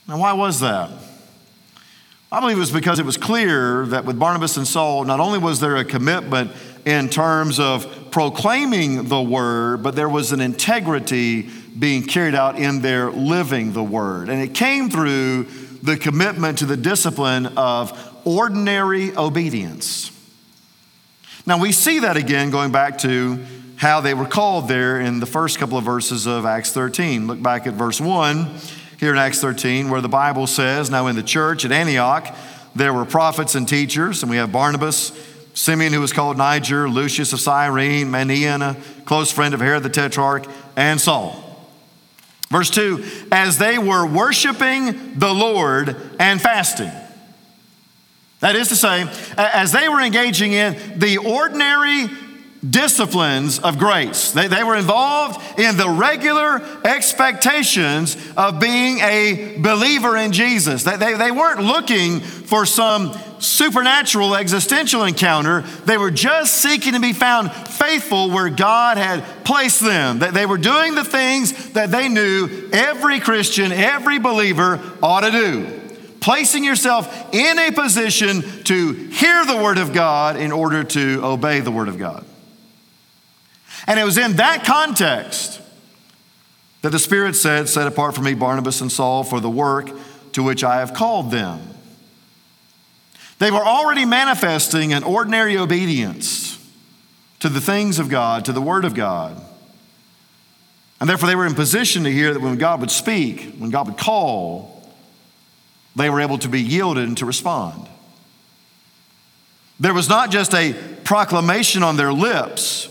Now, 0.07 0.19
why 0.19 0.33
was 0.33 0.59
that? 0.59 0.89
I 2.31 2.39
believe 2.39 2.57
it 2.57 2.61
was 2.61 2.71
because 2.71 2.99
it 2.99 3.05
was 3.05 3.15
clear 3.15 3.85
that 3.87 4.05
with 4.05 4.17
Barnabas 4.17 4.57
and 4.57 4.67
Saul, 4.67 5.05
not 5.05 5.19
only 5.19 5.37
was 5.37 5.59
there 5.59 5.77
a 5.77 5.85
commitment 5.85 6.51
in 6.83 7.07
terms 7.07 7.59
of 7.59 8.09
proclaiming 8.11 9.07
the 9.07 9.21
word, 9.21 9.83
but 9.83 9.95
there 9.95 10.09
was 10.09 10.31
an 10.31 10.41
integrity 10.41 11.43
being 11.77 12.03
carried 12.03 12.35
out 12.35 12.57
in 12.57 12.81
their 12.81 13.11
living 13.11 13.73
the 13.73 13.83
word. 13.83 14.29
And 14.29 14.41
it 14.41 14.53
came 14.55 14.89
through 14.89 15.43
the 15.83 15.95
commitment 15.95 16.57
to 16.57 16.65
the 16.65 16.75
discipline 16.75 17.45
of 17.55 17.93
ordinary 18.25 19.15
obedience. 19.15 20.11
Now, 21.45 21.59
we 21.59 21.71
see 21.71 21.99
that 21.99 22.17
again 22.17 22.49
going 22.49 22.71
back 22.71 22.97
to 22.99 23.45
how 23.75 24.01
they 24.01 24.13
were 24.13 24.25
called 24.25 24.67
there 24.67 24.99
in 24.99 25.19
the 25.19 25.25
first 25.25 25.59
couple 25.59 25.77
of 25.77 25.83
verses 25.83 26.25
of 26.25 26.45
Acts 26.45 26.71
13. 26.71 27.27
Look 27.27 27.41
back 27.41 27.67
at 27.67 27.73
verse 27.73 28.01
1 28.01 28.59
here 29.03 29.11
in 29.11 29.17
Acts 29.17 29.41
13, 29.41 29.89
where 29.89 29.99
the 29.99 30.07
Bible 30.07 30.47
says, 30.47 30.89
Now 30.89 31.07
in 31.07 31.17
the 31.17 31.23
church 31.23 31.65
at 31.65 31.73
Antioch, 31.73 32.33
there 32.73 32.93
were 32.93 33.03
prophets 33.03 33.53
and 33.53 33.67
teachers, 33.67 34.23
and 34.23 34.29
we 34.29 34.37
have 34.37 34.53
Barnabas, 34.53 35.11
Simeon, 35.53 35.91
who 35.91 35.99
was 35.99 36.13
called 36.13 36.37
Niger, 36.37 36.87
Lucius 36.87 37.33
of 37.33 37.41
Cyrene, 37.41 38.07
Manaen, 38.07 38.61
a 38.61 39.01
close 39.01 39.29
friend 39.29 39.53
of 39.53 39.59
Herod 39.59 39.83
the 39.83 39.89
Tetrarch, 39.89 40.45
and 40.77 41.01
Saul. 41.01 41.35
Verse 42.49 42.69
2 42.69 43.03
As 43.29 43.57
they 43.57 43.77
were 43.77 44.07
worshiping 44.07 45.19
the 45.19 45.33
Lord 45.33 45.97
and 46.17 46.41
fasting. 46.41 46.91
That 48.39 48.55
is 48.55 48.69
to 48.69 48.77
say, 48.77 49.05
as 49.37 49.73
they 49.73 49.89
were 49.89 49.99
engaging 49.99 50.53
in 50.53 50.97
the 50.97 51.17
ordinary 51.17 52.07
disciplines 52.67 53.59
of 53.59 53.77
grace. 53.77 54.31
They, 54.31 54.47
they 54.47 54.63
were 54.63 54.75
involved 54.75 55.59
in 55.59 55.77
the 55.77 55.89
regular 55.89 56.61
expectations 56.85 58.15
of 58.37 58.59
being 58.59 58.99
a 58.99 59.57
believer 59.59 60.15
in 60.17 60.31
Jesus. 60.31 60.83
They, 60.83 60.95
they, 60.95 61.13
they 61.15 61.31
weren't 61.31 61.61
looking 61.61 62.19
for 62.21 62.65
some 62.65 63.13
supernatural 63.39 64.35
existential 64.35 65.03
encounter. 65.03 65.61
They 65.61 65.97
were 65.97 66.11
just 66.11 66.55
seeking 66.55 66.93
to 66.93 66.99
be 66.99 67.13
found 67.13 67.51
faithful 67.51 68.29
where 68.29 68.49
God 68.49 68.97
had 68.97 69.23
placed 69.43 69.81
them. 69.81 70.19
They, 70.19 70.31
they 70.31 70.45
were 70.45 70.57
doing 70.57 70.95
the 70.95 71.03
things 71.03 71.71
that 71.73 71.91
they 71.91 72.07
knew 72.07 72.69
every 72.71 73.19
Christian, 73.19 73.71
every 73.71 74.19
believer 74.19 74.79
ought 75.01 75.21
to 75.21 75.31
do 75.31 75.79
placing 76.21 76.63
yourself 76.63 77.33
in 77.33 77.59
a 77.59 77.69
position 77.73 78.41
to 78.63 78.93
hear 78.93 79.45
the 79.45 79.57
Word 79.57 79.77
of 79.77 79.91
God 79.91 80.37
in 80.37 80.53
order 80.53 80.85
to 80.85 81.19
obey 81.21 81.59
the 81.59 81.69
Word 81.69 81.89
of 81.89 81.97
God. 81.97 82.23
And 83.87 83.99
it 83.99 84.03
was 84.03 84.17
in 84.17 84.33
that 84.37 84.63
context 84.65 85.61
that 86.81 86.91
the 86.91 86.99
Spirit 86.99 87.35
said, 87.35 87.67
Set 87.67 87.87
apart 87.87 88.15
for 88.15 88.21
me 88.21 88.33
Barnabas 88.33 88.81
and 88.81 88.91
Saul 88.91 89.23
for 89.23 89.39
the 89.39 89.49
work 89.49 89.89
to 90.33 90.43
which 90.43 90.63
I 90.63 90.79
have 90.79 90.93
called 90.93 91.31
them. 91.31 91.59
They 93.39 93.51
were 93.51 93.65
already 93.65 94.05
manifesting 94.05 94.93
an 94.93 95.03
ordinary 95.03 95.57
obedience 95.57 96.59
to 97.39 97.49
the 97.49 97.59
things 97.59 97.99
of 97.99 98.09
God, 98.09 98.45
to 98.45 98.53
the 98.53 98.61
Word 98.61 98.85
of 98.85 98.93
God. 98.93 99.41
And 101.01 101.09
therefore, 101.09 101.27
they 101.27 101.35
were 101.35 101.45
in 101.45 101.55
position 101.55 102.05
to 102.05 102.11
hear 102.11 102.33
that 102.33 102.39
when 102.41 102.57
God 102.57 102.79
would 102.79 102.91
speak, 102.91 103.55
when 103.57 103.69
God 103.69 103.87
would 103.87 103.97
call, 103.97 104.89
they 105.95 106.09
were 106.09 106.21
able 106.21 106.37
to 106.37 106.47
be 106.47 106.61
yielded 106.61 107.05
and 107.05 107.17
to 107.17 107.25
respond. 107.25 107.89
There 109.79 109.93
was 109.93 110.07
not 110.07 110.31
just 110.31 110.53
a 110.53 110.73
proclamation 111.03 111.83
on 111.83 111.97
their 111.97 112.13
lips, 112.13 112.87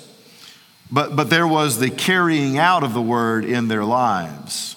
but, 0.92 1.16
but 1.16 1.30
there 1.30 1.46
was 1.46 1.78
the 1.78 1.90
carrying 1.90 2.58
out 2.58 2.84
of 2.84 2.92
the 2.92 3.00
word 3.00 3.46
in 3.46 3.68
their 3.68 3.84
lives. 3.84 4.76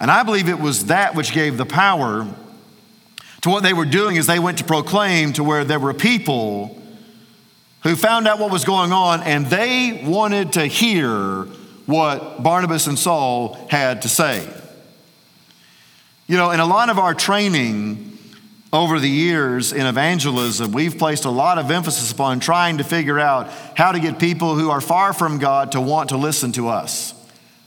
And 0.00 0.10
I 0.10 0.24
believe 0.24 0.48
it 0.48 0.58
was 0.58 0.86
that 0.86 1.14
which 1.14 1.32
gave 1.32 1.56
the 1.56 1.64
power 1.64 2.26
to 3.42 3.48
what 3.48 3.62
they 3.62 3.72
were 3.72 3.84
doing 3.84 4.18
as 4.18 4.26
they 4.26 4.40
went 4.40 4.58
to 4.58 4.64
proclaim 4.64 5.32
to 5.34 5.44
where 5.44 5.64
there 5.64 5.78
were 5.78 5.94
people 5.94 6.82
who 7.84 7.94
found 7.94 8.26
out 8.26 8.40
what 8.40 8.50
was 8.50 8.64
going 8.64 8.92
on 8.92 9.22
and 9.22 9.46
they 9.46 10.02
wanted 10.04 10.54
to 10.54 10.66
hear 10.66 11.44
what 11.86 12.42
Barnabas 12.42 12.88
and 12.88 12.98
Saul 12.98 13.54
had 13.70 14.02
to 14.02 14.08
say. 14.08 14.52
You 16.26 16.36
know, 16.36 16.50
in 16.50 16.58
a 16.58 16.66
lot 16.66 16.90
of 16.90 16.98
our 16.98 17.14
training 17.14 18.15
over 18.72 18.98
the 18.98 19.08
years 19.08 19.72
in 19.72 19.86
evangelism, 19.86 20.72
we've 20.72 20.98
placed 20.98 21.24
a 21.24 21.30
lot 21.30 21.58
of 21.58 21.70
emphasis 21.70 22.10
upon 22.10 22.40
trying 22.40 22.78
to 22.78 22.84
figure 22.84 23.18
out 23.18 23.48
how 23.76 23.92
to 23.92 24.00
get 24.00 24.18
people 24.18 24.56
who 24.56 24.70
are 24.70 24.80
far 24.80 25.12
from 25.12 25.38
God 25.38 25.72
to 25.72 25.80
want 25.80 26.08
to 26.08 26.16
listen 26.16 26.52
to 26.52 26.68
us, 26.68 27.14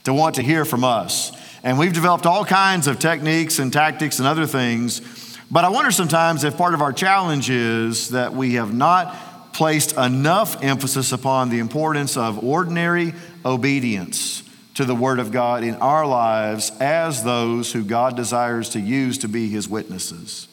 to 0.04 0.12
want 0.12 0.34
to 0.36 0.42
hear 0.42 0.64
from 0.64 0.84
us. 0.84 1.32
And 1.62 1.78
we've 1.78 1.92
developed 1.92 2.26
all 2.26 2.44
kinds 2.44 2.86
of 2.86 2.98
techniques 2.98 3.58
and 3.58 3.72
tactics 3.72 4.18
and 4.18 4.28
other 4.28 4.46
things. 4.46 5.38
But 5.50 5.64
I 5.64 5.68
wonder 5.70 5.90
sometimes 5.90 6.44
if 6.44 6.56
part 6.56 6.74
of 6.74 6.82
our 6.82 6.92
challenge 6.92 7.50
is 7.50 8.10
that 8.10 8.34
we 8.34 8.54
have 8.54 8.72
not 8.72 9.52
placed 9.52 9.96
enough 9.96 10.62
emphasis 10.62 11.12
upon 11.12 11.50
the 11.50 11.58
importance 11.58 12.16
of 12.16 12.44
ordinary 12.44 13.14
obedience 13.44 14.42
to 14.74 14.84
the 14.84 14.94
Word 14.94 15.18
of 15.18 15.32
God 15.32 15.64
in 15.64 15.74
our 15.76 16.06
lives 16.06 16.70
as 16.78 17.24
those 17.24 17.72
who 17.72 17.84
God 17.84 18.16
desires 18.16 18.70
to 18.70 18.80
use 18.80 19.18
to 19.18 19.28
be 19.28 19.48
His 19.48 19.68
witnesses. 19.68 20.46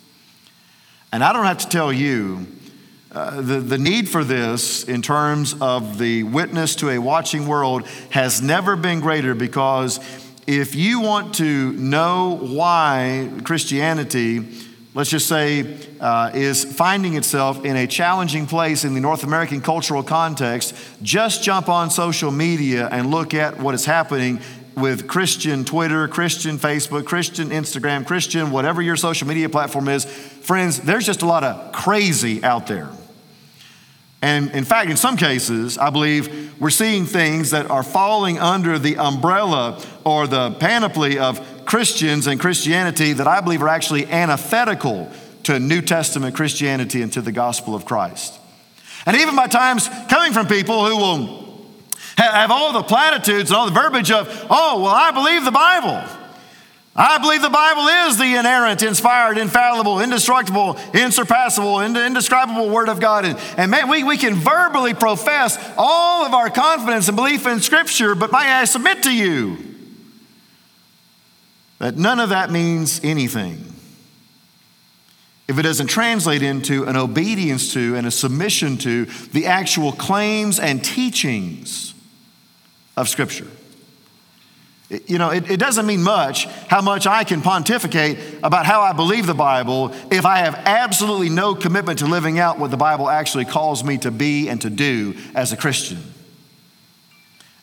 And 1.14 1.24
I 1.24 1.32
don't 1.32 1.46
have 1.46 1.60
to 1.60 1.70
tell 1.70 1.94
you 1.94 2.46
uh, 3.12 3.40
the, 3.42 3.60
the 3.60 3.78
need 3.78 4.10
for 4.10 4.26
this 4.26 4.84
in 4.84 5.02
terms 5.02 5.56
of 5.62 5.98
the 5.98 6.24
witness 6.24 6.76
to 6.76 6.90
a 6.90 7.00
watching 7.00 7.48
world 7.48 7.88
has 8.10 8.42
never 8.42 8.76
been 8.76 9.00
greater 9.00 9.34
because 9.34 10.02
if 10.46 10.76
you 10.76 11.00
want 11.00 11.36
to 11.36 11.72
know 11.74 12.36
why 12.36 13.32
Christianity, 13.46 14.46
let's 14.94 15.10
just 15.10 15.28
say, 15.28 15.78
uh, 16.02 16.32
is 16.34 16.66
finding 16.66 17.16
itself 17.16 17.64
in 17.64 17.78
a 17.78 17.88
challenging 17.88 18.46
place 18.46 18.84
in 18.84 18.94
the 18.94 19.02
North 19.02 19.24
American 19.24 19.62
cultural 19.62 20.04
context, 20.04 20.76
just 21.02 21.42
jump 21.42 21.70
on 21.70 21.90
social 21.90 22.32
media 22.32 22.90
and 22.92 23.12
look 23.12 23.34
at 23.34 23.58
what 23.60 23.74
is 23.74 23.86
happening 23.86 24.42
with 24.78 25.08
Christian 25.08 25.66
Twitter, 25.66 26.08
Christian 26.08 26.60
Facebook, 26.60 27.06
Christian 27.06 27.50
Instagram, 27.50 28.06
Christian, 28.06 28.52
whatever 28.52 28.82
your 28.82 28.96
social 28.96 29.28
media 29.28 29.50
platform 29.50 29.90
is. 29.90 30.06
Friends, 30.06 30.80
there's 30.80 31.06
just 31.06 31.24
a 31.24 31.26
lot 31.26 31.44
of 31.44 31.72
crazy 31.72 32.44
out 32.44 32.68
there. 32.68 32.90
And 34.22 34.52
in 34.52 34.64
fact, 34.64 34.90
in 34.90 34.98
some 34.98 35.18
cases, 35.18 35.78
I 35.78 35.90
believe 35.90 36.60
we're 36.60 36.70
seeing 36.70 37.06
things 37.06 37.52
that 37.52 37.70
are 37.70 37.84
falling 37.84 38.40
under 38.40 38.78
the 38.78 38.98
umbrella 38.98 39.84
or 40.04 40.28
the 40.28 40.52
panoply 40.52 41.18
of 41.18 41.66
Christians 41.66 42.28
and 42.28 42.40
Christianity 42.40 43.14
that 43.14 43.28
I 43.28 43.42
believe 43.42 43.62
are 43.64 43.68
actually 43.68 44.06
antithetical 44.08 45.12
to 45.44 45.60
New 45.60 45.82
Testament 45.82 46.36
Christianity 46.36 47.02
and 47.02 47.12
to 47.14 47.22
the 47.22 47.32
gospel 47.32 47.74
of 47.74 47.86
Christ. 47.86 48.40
And 49.06 49.18
even 49.18 49.36
by 49.36 49.48
times 49.48 49.90
coming 50.10 50.34
from 50.34 50.48
people 50.48 50.86
who 50.86 50.98
will 50.98 51.47
have 52.18 52.52
all 52.52 52.74
the 52.74 52.84
platitudes 52.84 53.50
and 53.50 53.58
all 53.58 53.66
the 53.66 53.72
verbiage 53.72 54.12
of, 54.12 54.28
oh, 54.50 54.82
well, 54.82 54.94
I 54.94 55.12
believe 55.12 55.46
the 55.46 55.52
Bible. 55.52 56.04
I 56.96 57.20
believe 57.20 57.44
the 57.44 57.50
Bible 57.50 57.88
is 58.10 58.18
the 58.18 58.36
inerrant, 58.40 58.82
inspired, 58.82 59.38
infallible, 59.38 60.02
indestructible, 60.02 60.80
insurpassable, 60.96 61.80
indescribable 61.82 62.72
Word 62.72 62.90
of 62.90 63.00
God. 63.00 63.24
And, 63.24 63.38
and 63.56 63.70
man, 63.70 63.88
we, 63.88 64.04
we 64.04 64.18
can 64.18 64.34
verbally 64.34 64.96
profess 64.96 65.58
all 65.78 66.26
of 66.26 66.34
our 66.34 66.50
confidence 66.50 67.08
and 67.08 67.16
belief 67.16 67.46
in 67.46 67.60
Scripture, 67.60 68.16
but 68.16 68.32
may 68.32 68.40
I 68.40 68.66
submit 68.66 69.04
to 69.04 69.14
you 69.14 69.58
that 71.78 71.98
none 71.98 72.20
of 72.20 72.30
that 72.30 72.50
means 72.50 73.00
anything 73.04 73.64
if 75.48 75.58
it 75.58 75.62
doesn't 75.62 75.88
translate 75.88 76.42
into 76.42 76.84
an 76.86 76.98
obedience 76.98 77.72
to 77.74 77.96
and 77.96 78.08
a 78.08 78.12
submission 78.12 78.76
to 78.78 79.06
the 79.06 79.46
actual 79.46 79.92
claims 79.92 80.60
and 80.60 80.84
teachings 80.84 81.94
of 82.98 83.08
Scripture. 83.08 83.48
You 85.06 85.18
know, 85.18 85.32
it, 85.32 85.52
it, 85.52 85.60
doesn't 85.60 85.86
mean 85.86 86.02
much 86.02 86.46
how 86.70 86.82
much 86.82 87.08
I 87.08 87.26
can 87.26 87.42
pontificate 87.42 88.20
about 88.42 88.66
how 88.66 88.82
I 88.82 88.94
believe 88.94 89.26
the 89.28 89.34
Bible 89.34 89.94
if 90.10 90.26
I 90.26 90.40
have 90.40 90.56
absolutely 90.56 91.28
no 91.28 91.56
commitment 91.56 92.00
to 92.00 92.06
living 92.06 92.40
out 92.40 92.58
what 92.58 92.72
the 92.72 92.78
Bible 92.78 93.10
actually 93.10 93.44
calls 93.44 93.84
me 93.84 93.98
to 94.00 94.12
be 94.12 94.48
and 94.48 94.62
to 94.62 94.70
do 94.70 95.16
as 95.36 95.52
a 95.52 95.58
Christian. 95.58 95.98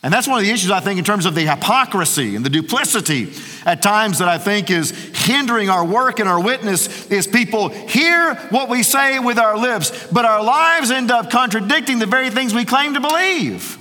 And 0.03 0.13
that's 0.13 0.29
one 0.29 0.39
of 0.39 0.45
the 0.45 0.53
issues, 0.53 0.71
I 0.71 0.81
think, 0.81 0.99
in 0.99 1.05
terms 1.05 1.25
of 1.25 1.35
the 1.35 1.47
hypocrisy 1.47 2.37
and 2.37 2.45
the 2.45 2.51
duplicity 2.51 3.33
at 3.65 3.81
times 3.81 4.19
that 4.19 4.29
I 4.29 4.37
think 4.37 4.71
is 4.71 4.91
hindering 4.91 5.71
our 5.71 5.83
work 5.83 6.21
and 6.21 6.29
our 6.29 6.39
witness 6.39 7.07
is 7.11 7.27
people 7.27 7.71
hear 7.71 8.35
what 8.51 8.69
we 8.69 8.83
say 8.83 9.19
with 9.19 9.39
our 9.39 9.57
lips, 9.57 10.09
but 10.13 10.27
our 10.27 10.45
lives 10.45 10.91
end 10.91 11.11
up 11.11 11.31
contradicting 11.31 12.01
the 12.01 12.07
very 12.07 12.29
things 12.29 12.53
we 12.53 12.67
claim 12.67 12.93
to 12.93 13.01
believe. 13.01 13.79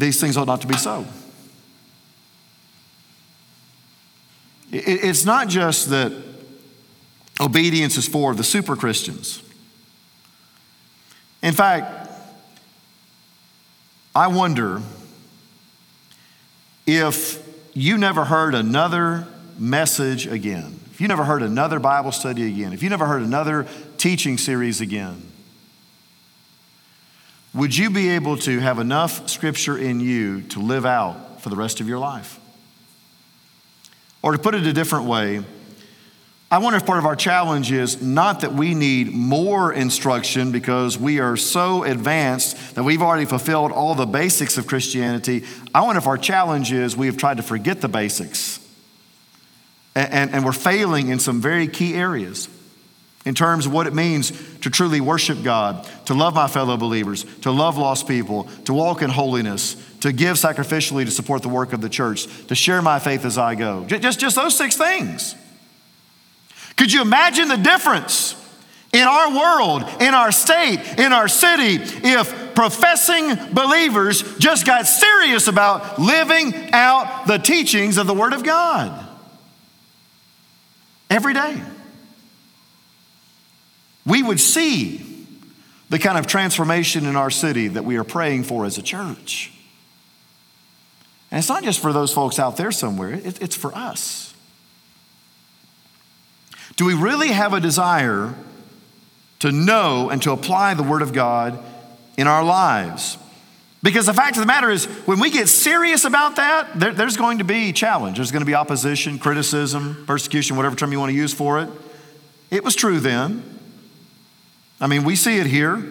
These 0.00 0.18
things 0.18 0.38
ought 0.38 0.46
not 0.46 0.62
to 0.62 0.66
be 0.66 0.78
so. 0.78 1.04
It's 4.72 5.26
not 5.26 5.48
just 5.48 5.90
that 5.90 6.12
obedience 7.38 7.98
is 7.98 8.08
for 8.08 8.34
the 8.34 8.42
super 8.42 8.76
Christians. 8.76 9.42
In 11.42 11.52
fact, 11.52 12.10
I 14.14 14.28
wonder 14.28 14.80
if 16.86 17.46
you 17.74 17.98
never 17.98 18.24
heard 18.24 18.54
another 18.54 19.26
message 19.58 20.26
again, 20.26 20.80
if 20.92 21.00
you 21.00 21.08
never 21.08 21.24
heard 21.24 21.42
another 21.42 21.78
Bible 21.78 22.12
study 22.12 22.46
again, 22.46 22.72
if 22.72 22.82
you 22.82 22.88
never 22.88 23.06
heard 23.06 23.22
another 23.22 23.66
teaching 23.98 24.38
series 24.38 24.80
again, 24.80 25.29
would 27.52 27.76
you 27.76 27.90
be 27.90 28.10
able 28.10 28.36
to 28.38 28.60
have 28.60 28.78
enough 28.78 29.28
scripture 29.28 29.76
in 29.76 30.00
you 30.00 30.42
to 30.42 30.60
live 30.60 30.86
out 30.86 31.40
for 31.40 31.48
the 31.48 31.56
rest 31.56 31.80
of 31.80 31.88
your 31.88 31.98
life? 31.98 32.38
Or 34.22 34.32
to 34.32 34.38
put 34.38 34.54
it 34.54 34.66
a 34.66 34.72
different 34.72 35.06
way, 35.06 35.42
I 36.52 36.58
wonder 36.58 36.76
if 36.76 36.86
part 36.86 36.98
of 36.98 37.06
our 37.06 37.16
challenge 37.16 37.70
is 37.70 38.02
not 38.02 38.40
that 38.40 38.52
we 38.52 38.74
need 38.74 39.12
more 39.12 39.72
instruction 39.72 40.50
because 40.52 40.98
we 40.98 41.20
are 41.20 41.36
so 41.36 41.84
advanced 41.84 42.74
that 42.74 42.82
we've 42.82 43.02
already 43.02 43.24
fulfilled 43.24 43.72
all 43.72 43.94
the 43.94 44.06
basics 44.06 44.58
of 44.58 44.66
Christianity. 44.66 45.44
I 45.74 45.82
wonder 45.82 45.98
if 45.98 46.06
our 46.06 46.18
challenge 46.18 46.72
is 46.72 46.96
we 46.96 47.06
have 47.06 47.16
tried 47.16 47.36
to 47.36 47.42
forget 47.42 47.80
the 47.80 47.88
basics 47.88 48.58
and, 49.94 50.12
and, 50.12 50.30
and 50.32 50.44
we're 50.44 50.52
failing 50.52 51.08
in 51.08 51.18
some 51.18 51.40
very 51.40 51.68
key 51.68 51.94
areas 51.94 52.48
in 53.26 53.34
terms 53.34 53.66
of 53.66 53.72
what 53.72 53.86
it 53.86 53.94
means 53.94 54.32
to 54.60 54.70
truly 54.70 55.00
worship 55.00 55.42
God, 55.42 55.86
to 56.06 56.14
love 56.14 56.34
my 56.34 56.48
fellow 56.48 56.76
believers, 56.76 57.24
to 57.40 57.50
love 57.50 57.76
lost 57.76 58.08
people, 58.08 58.44
to 58.64 58.72
walk 58.72 59.02
in 59.02 59.10
holiness, 59.10 59.76
to 60.00 60.12
give 60.12 60.36
sacrificially 60.36 61.04
to 61.04 61.10
support 61.10 61.42
the 61.42 61.48
work 61.48 61.72
of 61.72 61.82
the 61.82 61.88
church, 61.88 62.26
to 62.46 62.54
share 62.54 62.80
my 62.80 62.98
faith 62.98 63.24
as 63.26 63.36
I 63.36 63.54
go. 63.54 63.84
Just, 63.84 64.18
just 64.18 64.36
those 64.36 64.56
six 64.56 64.76
things. 64.76 65.34
Could 66.76 66.92
you 66.92 67.02
imagine 67.02 67.48
the 67.48 67.58
difference 67.58 68.34
in 68.92 69.06
our 69.06 69.30
world, 69.30 69.82
in 70.00 70.14
our 70.14 70.32
state, 70.32 70.80
in 70.98 71.12
our 71.12 71.28
city, 71.28 71.78
if 72.02 72.54
professing 72.54 73.52
believers 73.52 74.38
just 74.38 74.64
got 74.66 74.86
serious 74.86 75.46
about 75.46 75.98
living 75.98 76.54
out 76.72 77.26
the 77.26 77.36
teachings 77.36 77.98
of 77.98 78.06
the 78.06 78.14
Word 78.14 78.32
of 78.32 78.42
God 78.42 79.06
every 81.10 81.34
day? 81.34 81.60
We 84.10 84.22
would 84.22 84.40
see 84.40 85.06
the 85.88 85.98
kind 85.98 86.18
of 86.18 86.26
transformation 86.26 87.06
in 87.06 87.14
our 87.14 87.30
city 87.30 87.68
that 87.68 87.84
we 87.84 87.96
are 87.96 88.04
praying 88.04 88.42
for 88.42 88.64
as 88.64 88.76
a 88.76 88.82
church. 88.82 89.52
And 91.30 91.38
it's 91.38 91.48
not 91.48 91.62
just 91.62 91.80
for 91.80 91.92
those 91.92 92.12
folks 92.12 92.40
out 92.40 92.56
there 92.56 92.72
somewhere, 92.72 93.20
it's 93.24 93.54
for 93.54 93.72
us. 93.72 94.34
Do 96.76 96.84
we 96.84 96.94
really 96.94 97.28
have 97.28 97.52
a 97.52 97.60
desire 97.60 98.34
to 99.38 99.52
know 99.52 100.10
and 100.10 100.20
to 100.22 100.32
apply 100.32 100.74
the 100.74 100.82
Word 100.82 101.02
of 101.02 101.12
God 101.12 101.62
in 102.16 102.26
our 102.26 102.42
lives? 102.42 103.16
Because 103.82 104.06
the 104.06 104.14
fact 104.14 104.36
of 104.36 104.40
the 104.40 104.46
matter 104.46 104.70
is, 104.70 104.86
when 105.06 105.20
we 105.20 105.30
get 105.30 105.48
serious 105.48 106.04
about 106.04 106.36
that, 106.36 106.78
there, 106.78 106.92
there's 106.92 107.16
going 107.16 107.38
to 107.38 107.44
be 107.44 107.72
challenge. 107.72 108.16
There's 108.16 108.32
going 108.32 108.42
to 108.42 108.46
be 108.46 108.54
opposition, 108.54 109.18
criticism, 109.18 110.04
persecution, 110.06 110.56
whatever 110.56 110.74
term 110.74 110.92
you 110.92 110.98
want 110.98 111.10
to 111.10 111.16
use 111.16 111.32
for 111.32 111.60
it. 111.60 111.70
It 112.50 112.64
was 112.64 112.74
true 112.74 112.98
then. 112.98 113.59
I 114.80 114.86
mean, 114.86 115.04
we 115.04 115.16
see 115.16 115.38
it 115.38 115.46
here. 115.46 115.82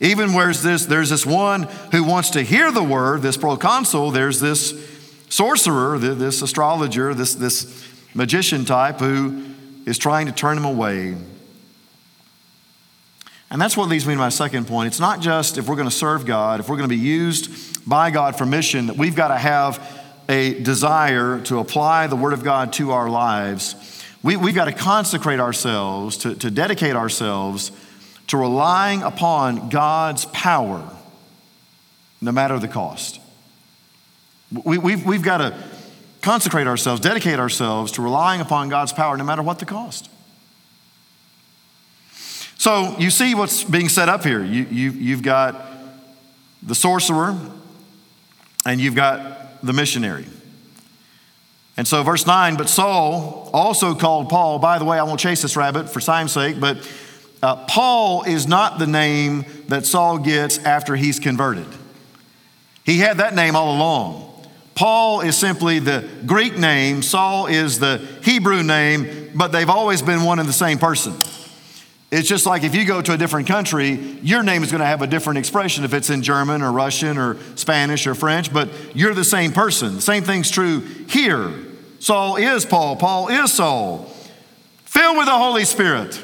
Even 0.00 0.32
where 0.32 0.52
this, 0.52 0.86
there's 0.86 1.10
this 1.10 1.24
one 1.24 1.64
who 1.92 2.02
wants 2.02 2.30
to 2.30 2.42
hear 2.42 2.72
the 2.72 2.82
word, 2.82 3.22
this 3.22 3.36
proconsul, 3.36 4.10
there's 4.10 4.40
this 4.40 4.74
sorcerer, 5.28 5.98
this 5.98 6.42
astrologer, 6.42 7.14
this, 7.14 7.34
this 7.34 7.88
magician 8.14 8.64
type 8.64 8.98
who 8.98 9.44
is 9.86 9.98
trying 9.98 10.26
to 10.26 10.32
turn 10.32 10.56
him 10.56 10.64
away. 10.64 11.16
And 13.50 13.60
that's 13.60 13.76
what 13.76 13.88
leads 13.88 14.06
me 14.06 14.14
to 14.14 14.18
my 14.18 14.30
second 14.30 14.66
point. 14.66 14.86
It's 14.86 14.98
not 14.98 15.20
just 15.20 15.58
if 15.58 15.68
we're 15.68 15.76
going 15.76 15.88
to 15.88 15.94
serve 15.94 16.24
God, 16.24 16.58
if 16.58 16.68
we're 16.68 16.76
going 16.76 16.88
to 16.88 16.94
be 16.94 17.00
used 17.00 17.86
by 17.88 18.10
God 18.10 18.36
for 18.36 18.46
mission, 18.46 18.86
that 18.86 18.96
we've 18.96 19.14
got 19.14 19.28
to 19.28 19.36
have 19.36 20.02
a 20.28 20.58
desire 20.62 21.38
to 21.42 21.58
apply 21.58 22.06
the 22.06 22.16
Word 22.16 22.32
of 22.32 22.42
God 22.42 22.72
to 22.74 22.92
our 22.92 23.10
lives. 23.10 23.76
We, 24.22 24.36
we've 24.36 24.54
got 24.54 24.64
to 24.64 24.72
consecrate 24.72 25.38
ourselves, 25.38 26.16
to, 26.18 26.34
to 26.36 26.50
dedicate 26.50 26.96
ourselves 26.96 27.72
to 28.28 28.36
relying 28.36 29.02
upon 29.02 29.68
God's 29.68 30.24
power, 30.26 30.88
no 32.20 32.32
matter 32.32 32.58
the 32.58 32.68
cost. 32.68 33.20
We, 34.64 34.78
we've, 34.78 35.04
we've 35.04 35.22
got 35.22 35.38
to 35.38 35.56
consecrate 36.20 36.66
ourselves, 36.66 37.00
dedicate 37.00 37.38
ourselves 37.38 37.92
to 37.92 38.02
relying 38.02 38.40
upon 38.40 38.68
God's 38.68 38.92
power, 38.92 39.16
no 39.16 39.24
matter 39.24 39.42
what 39.42 39.58
the 39.58 39.66
cost. 39.66 40.08
So 42.56 42.96
you 42.98 43.10
see 43.10 43.34
what's 43.34 43.64
being 43.64 43.88
set 43.88 44.08
up 44.08 44.22
here. 44.22 44.42
You, 44.42 44.64
you, 44.70 44.90
you've 44.92 45.22
got 45.22 45.60
the 46.62 46.76
sorcerer 46.76 47.36
and 48.64 48.80
you've 48.80 48.94
got 48.94 49.60
the 49.64 49.72
missionary. 49.72 50.26
And 51.76 51.88
so, 51.88 52.02
verse 52.02 52.26
9, 52.26 52.56
but 52.56 52.68
Saul 52.68 53.50
also 53.52 53.94
called 53.94 54.28
Paul. 54.28 54.58
By 54.58 54.78
the 54.78 54.84
way, 54.84 54.98
I 54.98 55.02
won't 55.02 55.18
chase 55.18 55.42
this 55.42 55.56
rabbit 55.56 55.88
for 55.88 56.00
time's 56.00 56.32
sake, 56.32 56.60
but 56.60 56.88
uh, 57.42 57.56
Paul 57.66 58.22
is 58.22 58.46
not 58.46 58.78
the 58.78 58.86
name 58.86 59.44
that 59.68 59.84
Saul 59.84 60.18
gets 60.18 60.58
after 60.58 60.94
he's 60.94 61.18
converted. 61.18 61.66
He 62.84 62.98
had 62.98 63.18
that 63.18 63.34
name 63.34 63.56
all 63.56 63.76
along. 63.76 64.28
Paul 64.74 65.20
is 65.20 65.36
simply 65.36 65.78
the 65.78 66.08
Greek 66.24 66.56
name, 66.56 67.02
Saul 67.02 67.46
is 67.46 67.78
the 67.78 67.98
Hebrew 68.22 68.62
name, 68.62 69.30
but 69.34 69.52
they've 69.52 69.68
always 69.68 70.02
been 70.02 70.24
one 70.24 70.38
and 70.38 70.48
the 70.48 70.52
same 70.52 70.78
person. 70.78 71.14
It's 72.10 72.28
just 72.28 72.46
like 72.46 72.62
if 72.62 72.74
you 72.74 72.84
go 72.84 73.00
to 73.00 73.12
a 73.12 73.16
different 73.16 73.48
country, 73.48 73.92
your 74.22 74.42
name 74.42 74.62
is 74.62 74.70
going 74.70 74.80
to 74.80 74.86
have 74.86 75.02
a 75.02 75.06
different 75.06 75.38
expression 75.38 75.84
if 75.84 75.94
it's 75.94 76.10
in 76.10 76.22
German 76.22 76.62
or 76.62 76.70
Russian 76.70 77.16
or 77.16 77.38
Spanish 77.56 78.06
or 78.06 78.14
French, 78.14 78.52
but 78.52 78.68
you're 78.94 79.14
the 79.14 79.24
same 79.24 79.52
person. 79.52 80.00
Same 80.00 80.22
thing's 80.22 80.50
true 80.50 80.80
here. 81.08 81.52
Saul 81.98 82.36
is 82.36 82.64
Paul, 82.64 82.96
Paul 82.96 83.28
is 83.28 83.52
Saul. 83.52 84.10
Filled 84.84 85.16
with 85.16 85.26
the 85.26 85.38
Holy 85.38 85.64
Spirit, 85.64 86.22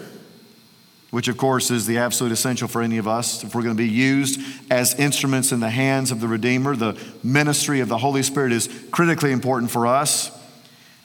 which 1.10 1.28
of 1.28 1.36
course 1.36 1.70
is 1.70 1.86
the 1.86 1.98
absolute 1.98 2.32
essential 2.32 2.68
for 2.68 2.82
any 2.82 2.98
of 2.98 3.08
us 3.08 3.42
if 3.42 3.54
we're 3.54 3.62
going 3.62 3.76
to 3.76 3.82
be 3.82 3.88
used 3.88 4.40
as 4.70 4.94
instruments 4.94 5.52
in 5.52 5.60
the 5.60 5.70
hands 5.70 6.10
of 6.10 6.20
the 6.20 6.28
Redeemer. 6.28 6.76
The 6.76 7.00
ministry 7.22 7.80
of 7.80 7.88
the 7.88 7.98
Holy 7.98 8.22
Spirit 8.22 8.52
is 8.52 8.68
critically 8.90 9.32
important 9.32 9.70
for 9.70 9.86
us. 9.86 10.30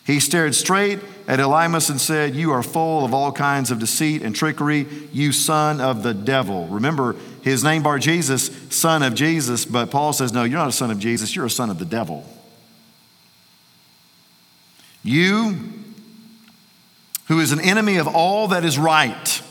He 0.06 0.20
stared 0.20 0.54
straight 0.54 1.00
at 1.30 1.40
Elymas 1.40 1.90
and 1.90 2.00
said, 2.00 2.36
You 2.36 2.52
are 2.52 2.62
full 2.62 3.06
of 3.06 3.14
all 3.14 3.32
kinds 3.32 3.72
of 3.72 3.80
deceit 3.80 4.22
and 4.22 4.36
trickery, 4.36 4.86
you 5.14 5.32
son 5.32 5.80
of 5.80 6.04
the 6.04 6.14
devil. 6.14 6.68
Remember, 6.68 7.16
his 7.42 7.64
name 7.64 7.84
bar 7.84 8.00
Jesus, 8.00 8.52
son 8.70 9.02
of 9.02 9.16
Jesus, 9.16 9.64
but 9.64 9.92
Paul 9.92 10.12
says, 10.12 10.34
No, 10.34 10.44
you're 10.44 10.60
not 10.60 10.68
a 10.68 10.74
son 10.74 10.92
of 10.92 11.00
Jesus, 11.00 11.34
you're 11.36 11.46
a 11.46 11.50
son 11.50 11.70
of 11.70 11.80
the 11.80 11.86
devil. 11.86 12.26
You, 15.04 15.58
who 17.28 17.40
is 17.40 17.54
an 17.54 17.62
enemy 17.62 17.98
of 17.98 18.08
all 18.08 18.50
that 18.50 18.66
is 18.66 18.78
right, 18.78 19.42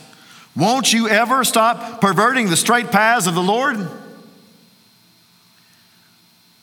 won't 0.55 0.93
you 0.93 1.07
ever 1.09 1.43
stop 1.43 1.99
perverting 2.01 2.49
the 2.49 2.57
straight 2.57 2.91
paths 2.91 3.27
of 3.27 3.35
the 3.35 3.41
Lord? 3.41 3.77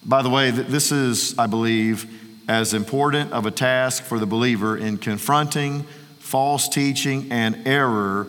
By 0.05 0.23
the 0.23 0.31
way, 0.31 0.51
this 0.51 0.93
is, 0.93 1.39
I 1.39 1.47
believe, 1.47 2.07
as 2.49 2.73
important 2.73 3.33
of 3.33 3.47
a 3.47 3.51
task 3.51 4.05
for 4.05 4.19
the 4.19 4.27
believer 4.27 4.77
in 4.77 4.97
confronting 4.97 5.85
false 6.19 6.69
teaching 6.69 7.31
and 7.33 7.67
error 7.67 8.29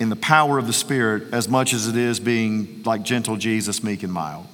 in 0.00 0.08
the 0.08 0.16
power 0.16 0.58
of 0.58 0.66
the 0.66 0.72
Spirit 0.72 1.32
as 1.32 1.48
much 1.48 1.72
as 1.72 1.86
it 1.86 1.96
is 1.96 2.18
being 2.18 2.82
like 2.84 3.02
gentle 3.02 3.36
Jesus, 3.36 3.84
meek 3.84 4.02
and 4.02 4.12
mild. 4.12 4.46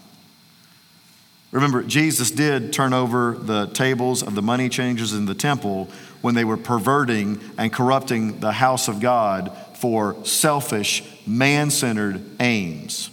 Remember, 1.52 1.82
Jesus 1.82 2.30
did 2.30 2.72
turn 2.72 2.92
over 2.92 3.32
the 3.32 3.66
tables 3.68 4.22
of 4.22 4.34
the 4.34 4.42
money 4.42 4.68
changers 4.68 5.14
in 5.14 5.24
the 5.24 5.34
temple 5.34 5.88
when 6.20 6.34
they 6.34 6.44
were 6.44 6.58
perverting 6.58 7.40
and 7.56 7.72
corrupting 7.72 8.40
the 8.40 8.52
house 8.52 8.88
of 8.88 9.00
God 9.00 9.56
for 9.78 10.16
selfish, 10.24 11.04
man 11.24 11.70
centered 11.70 12.20
aims. 12.40 13.10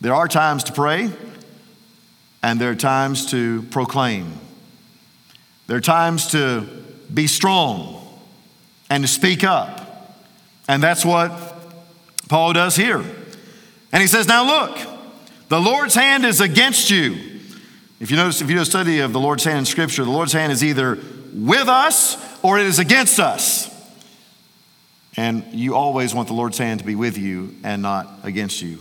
There 0.00 0.14
are 0.14 0.26
times 0.26 0.64
to 0.64 0.72
pray, 0.72 1.10
and 2.42 2.58
there 2.58 2.70
are 2.70 2.74
times 2.74 3.30
to 3.32 3.62
proclaim. 3.64 4.32
There 5.66 5.76
are 5.76 5.82
times 5.82 6.28
to 6.28 6.66
be 7.12 7.26
strong 7.26 8.18
and 8.88 9.04
to 9.04 9.08
speak 9.08 9.44
up. 9.44 10.16
And 10.66 10.82
that's 10.82 11.04
what 11.04 11.30
Paul 12.30 12.54
does 12.54 12.74
here. 12.74 13.04
And 13.92 14.00
he 14.00 14.06
says, 14.06 14.26
Now 14.26 14.46
look, 14.46 14.78
the 15.48 15.60
Lord's 15.60 15.94
hand 15.94 16.24
is 16.24 16.40
against 16.40 16.90
you. 16.90 17.12
If 18.00 18.10
you 18.10 18.16
notice, 18.16 18.40
if 18.40 18.48
you 18.48 18.56
do 18.56 18.62
a 18.62 18.64
study 18.64 19.00
of 19.00 19.12
the 19.12 19.20
Lord's 19.20 19.44
hand 19.44 19.58
in 19.58 19.64
Scripture, 19.66 20.02
the 20.04 20.10
Lord's 20.10 20.32
hand 20.32 20.50
is 20.50 20.64
either 20.64 20.98
with 21.34 21.68
us 21.68 22.16
or 22.42 22.58
it 22.58 22.64
is 22.64 22.78
against 22.78 23.20
us. 23.20 23.69
And 25.20 25.44
you 25.52 25.74
always 25.74 26.14
want 26.14 26.28
the 26.28 26.34
Lord's 26.34 26.56
hand 26.56 26.80
to 26.80 26.86
be 26.86 26.94
with 26.94 27.18
you 27.18 27.54
and 27.62 27.82
not 27.82 28.08
against 28.22 28.62
you. 28.62 28.78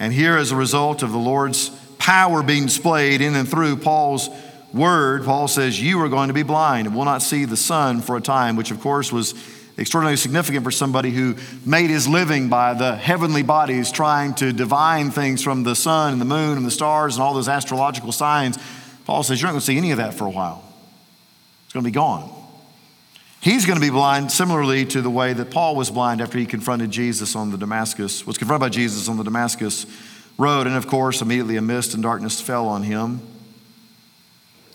And 0.00 0.12
here, 0.12 0.36
as 0.36 0.50
a 0.50 0.56
result 0.56 1.04
of 1.04 1.12
the 1.12 1.18
Lord's 1.18 1.68
power 1.98 2.42
being 2.42 2.64
displayed 2.64 3.20
in 3.20 3.36
and 3.36 3.48
through 3.48 3.76
Paul's 3.76 4.28
word, 4.72 5.24
Paul 5.24 5.46
says, 5.46 5.80
You 5.80 6.02
are 6.02 6.08
going 6.08 6.26
to 6.26 6.34
be 6.34 6.42
blind 6.42 6.88
and 6.88 6.96
will 6.96 7.04
not 7.04 7.22
see 7.22 7.44
the 7.44 7.56
sun 7.56 8.00
for 8.00 8.16
a 8.16 8.20
time, 8.20 8.56
which 8.56 8.72
of 8.72 8.80
course 8.80 9.12
was 9.12 9.34
extraordinarily 9.78 10.16
significant 10.16 10.64
for 10.64 10.72
somebody 10.72 11.12
who 11.12 11.36
made 11.64 11.90
his 11.90 12.08
living 12.08 12.48
by 12.48 12.74
the 12.74 12.96
heavenly 12.96 13.44
bodies, 13.44 13.92
trying 13.92 14.34
to 14.34 14.52
divine 14.52 15.12
things 15.12 15.44
from 15.44 15.62
the 15.62 15.76
sun 15.76 16.10
and 16.10 16.20
the 16.20 16.24
moon 16.24 16.56
and 16.56 16.66
the 16.66 16.72
stars 16.72 17.14
and 17.14 17.22
all 17.22 17.34
those 17.34 17.48
astrological 17.48 18.10
signs. 18.10 18.58
Paul 19.04 19.22
says, 19.22 19.40
You're 19.40 19.46
not 19.46 19.52
going 19.52 19.60
to 19.60 19.66
see 19.66 19.78
any 19.78 19.92
of 19.92 19.98
that 19.98 20.14
for 20.14 20.26
a 20.26 20.30
while. 20.30 20.64
It's 21.66 21.72
going 21.72 21.84
to 21.84 21.88
be 21.88 21.94
gone. 21.94 22.43
He's 23.44 23.66
going 23.66 23.78
to 23.78 23.84
be 23.84 23.90
blind 23.90 24.32
similarly 24.32 24.86
to 24.86 25.02
the 25.02 25.10
way 25.10 25.34
that 25.34 25.50
Paul 25.50 25.76
was 25.76 25.90
blind 25.90 26.22
after 26.22 26.38
he 26.38 26.46
confronted 26.46 26.90
Jesus 26.90 27.36
on 27.36 27.50
the 27.50 27.58
Damascus, 27.58 28.26
was 28.26 28.38
confronted 28.38 28.60
by 28.62 28.70
Jesus 28.70 29.06
on 29.06 29.18
the 29.18 29.22
Damascus 29.22 29.84
road. 30.38 30.66
And 30.66 30.76
of 30.76 30.86
course, 30.86 31.20
immediately 31.20 31.58
a 31.58 31.60
mist 31.60 31.92
and 31.92 32.02
darkness 32.02 32.40
fell 32.40 32.66
on 32.66 32.84
him 32.84 33.20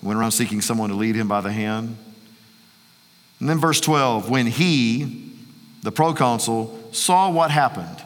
went 0.03 0.19
around 0.19 0.33
seeking 0.33 0.61
someone 0.61 0.89
to 0.89 0.95
lead 0.95 1.15
him 1.15 1.27
by 1.27 1.41
the 1.41 1.51
hand. 1.51 1.97
And 3.39 3.49
then, 3.49 3.57
verse 3.57 3.81
12, 3.81 4.29
when 4.29 4.45
he, 4.45 5.33
the 5.81 5.91
proconsul, 5.91 6.77
saw 6.91 7.31
what 7.31 7.49
happened, 7.49 8.03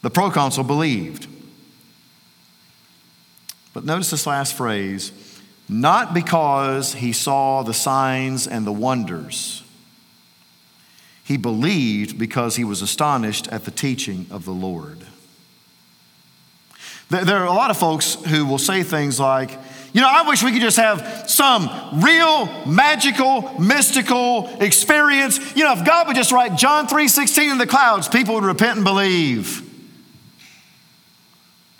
the 0.00 0.08
proconsul 0.08 0.64
believed. 0.64 1.26
But 3.74 3.84
notice 3.84 4.10
this 4.10 4.26
last 4.26 4.54
phrase 4.54 5.12
not 5.68 6.12
because 6.14 6.94
he 6.94 7.12
saw 7.12 7.62
the 7.62 7.74
signs 7.74 8.46
and 8.46 8.66
the 8.66 8.72
wonders. 8.72 9.62
He 11.24 11.36
believed 11.38 12.18
because 12.18 12.56
he 12.56 12.64
was 12.64 12.82
astonished 12.82 13.48
at 13.48 13.64
the 13.64 13.70
teaching 13.70 14.26
of 14.30 14.44
the 14.44 14.52
Lord. 14.52 15.06
There 17.08 17.36
are 17.36 17.46
a 17.46 17.52
lot 17.52 17.70
of 17.70 17.78
folks 17.78 18.14
who 18.14 18.44
will 18.44 18.58
say 18.58 18.82
things 18.82 19.20
like, 19.20 19.50
you 19.92 20.00
know, 20.00 20.08
I 20.10 20.28
wish 20.28 20.42
we 20.42 20.50
could 20.50 20.60
just 20.60 20.76
have 20.76 21.30
some 21.30 21.70
real 22.02 22.46
magical, 22.66 23.58
mystical 23.60 24.50
experience. 24.60 25.54
You 25.56 25.64
know, 25.64 25.72
if 25.72 25.84
God 25.84 26.08
would 26.08 26.16
just 26.16 26.32
write 26.32 26.56
John 26.56 26.88
3:16 26.88 27.52
in 27.52 27.58
the 27.58 27.66
clouds, 27.66 28.08
people 28.08 28.34
would 28.34 28.44
repent 28.44 28.76
and 28.76 28.84
believe. 28.84 29.62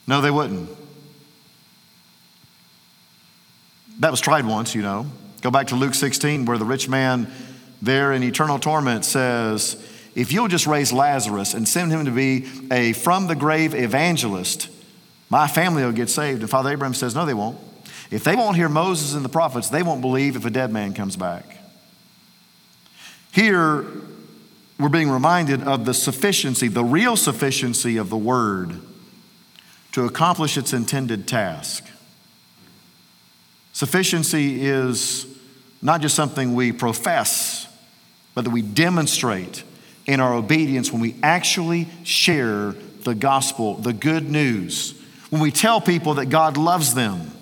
No, 0.06 0.20
they 0.20 0.30
wouldn't. 0.30 0.70
That 4.00 4.10
was 4.10 4.20
tried 4.20 4.46
once, 4.46 4.74
you 4.74 4.82
know. 4.82 5.06
Go 5.40 5.50
back 5.50 5.68
to 5.68 5.76
Luke 5.76 5.94
16, 5.94 6.46
where 6.46 6.58
the 6.58 6.64
rich 6.64 6.88
man 6.88 7.30
there 7.80 8.12
in 8.12 8.22
eternal 8.22 8.58
torment 8.58 9.04
says, 9.04 9.76
If 10.14 10.32
you'll 10.32 10.48
just 10.48 10.66
raise 10.66 10.92
Lazarus 10.92 11.54
and 11.54 11.68
send 11.68 11.92
him 11.92 12.06
to 12.06 12.10
be 12.10 12.46
a 12.70 12.92
from 12.92 13.26
the 13.26 13.34
grave 13.34 13.74
evangelist, 13.74 14.68
my 15.30 15.46
family 15.46 15.84
will 15.84 15.92
get 15.92 16.08
saved. 16.08 16.40
And 16.40 16.50
Father 16.50 16.70
Abraham 16.70 16.94
says, 16.94 17.14
No, 17.14 17.26
they 17.26 17.34
won't. 17.34 17.58
If 18.10 18.24
they 18.24 18.36
won't 18.36 18.56
hear 18.56 18.68
Moses 18.68 19.14
and 19.14 19.24
the 19.24 19.28
prophets, 19.28 19.68
they 19.68 19.82
won't 19.82 20.00
believe 20.00 20.36
if 20.36 20.44
a 20.44 20.50
dead 20.50 20.72
man 20.72 20.94
comes 20.94 21.16
back. 21.16 21.44
Here, 23.32 23.84
we're 24.78 24.88
being 24.88 25.10
reminded 25.10 25.62
of 25.62 25.84
the 25.84 25.94
sufficiency, 25.94 26.68
the 26.68 26.84
real 26.84 27.16
sufficiency 27.16 27.96
of 27.96 28.10
the 28.10 28.16
Word 28.16 28.80
to 29.92 30.04
accomplish 30.04 30.56
its 30.56 30.72
intended 30.72 31.26
task. 31.28 31.84
Sufficiency 33.74 34.64
is 34.64 35.26
not 35.82 36.00
just 36.00 36.14
something 36.14 36.54
we 36.54 36.70
profess, 36.70 37.66
but 38.32 38.44
that 38.44 38.50
we 38.50 38.62
demonstrate 38.62 39.64
in 40.06 40.20
our 40.20 40.32
obedience 40.32 40.92
when 40.92 41.02
we 41.02 41.16
actually 41.24 41.88
share 42.04 42.72
the 43.02 43.16
gospel, 43.16 43.74
the 43.74 43.92
good 43.92 44.30
news, 44.30 44.94
when 45.30 45.42
we 45.42 45.50
tell 45.50 45.80
people 45.80 46.14
that 46.14 46.26
God 46.26 46.56
loves 46.56 46.94
them, 46.94 47.32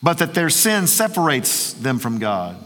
but 0.00 0.18
that 0.18 0.34
their 0.34 0.50
sin 0.50 0.86
separates 0.86 1.72
them 1.72 1.98
from 1.98 2.20
God, 2.20 2.56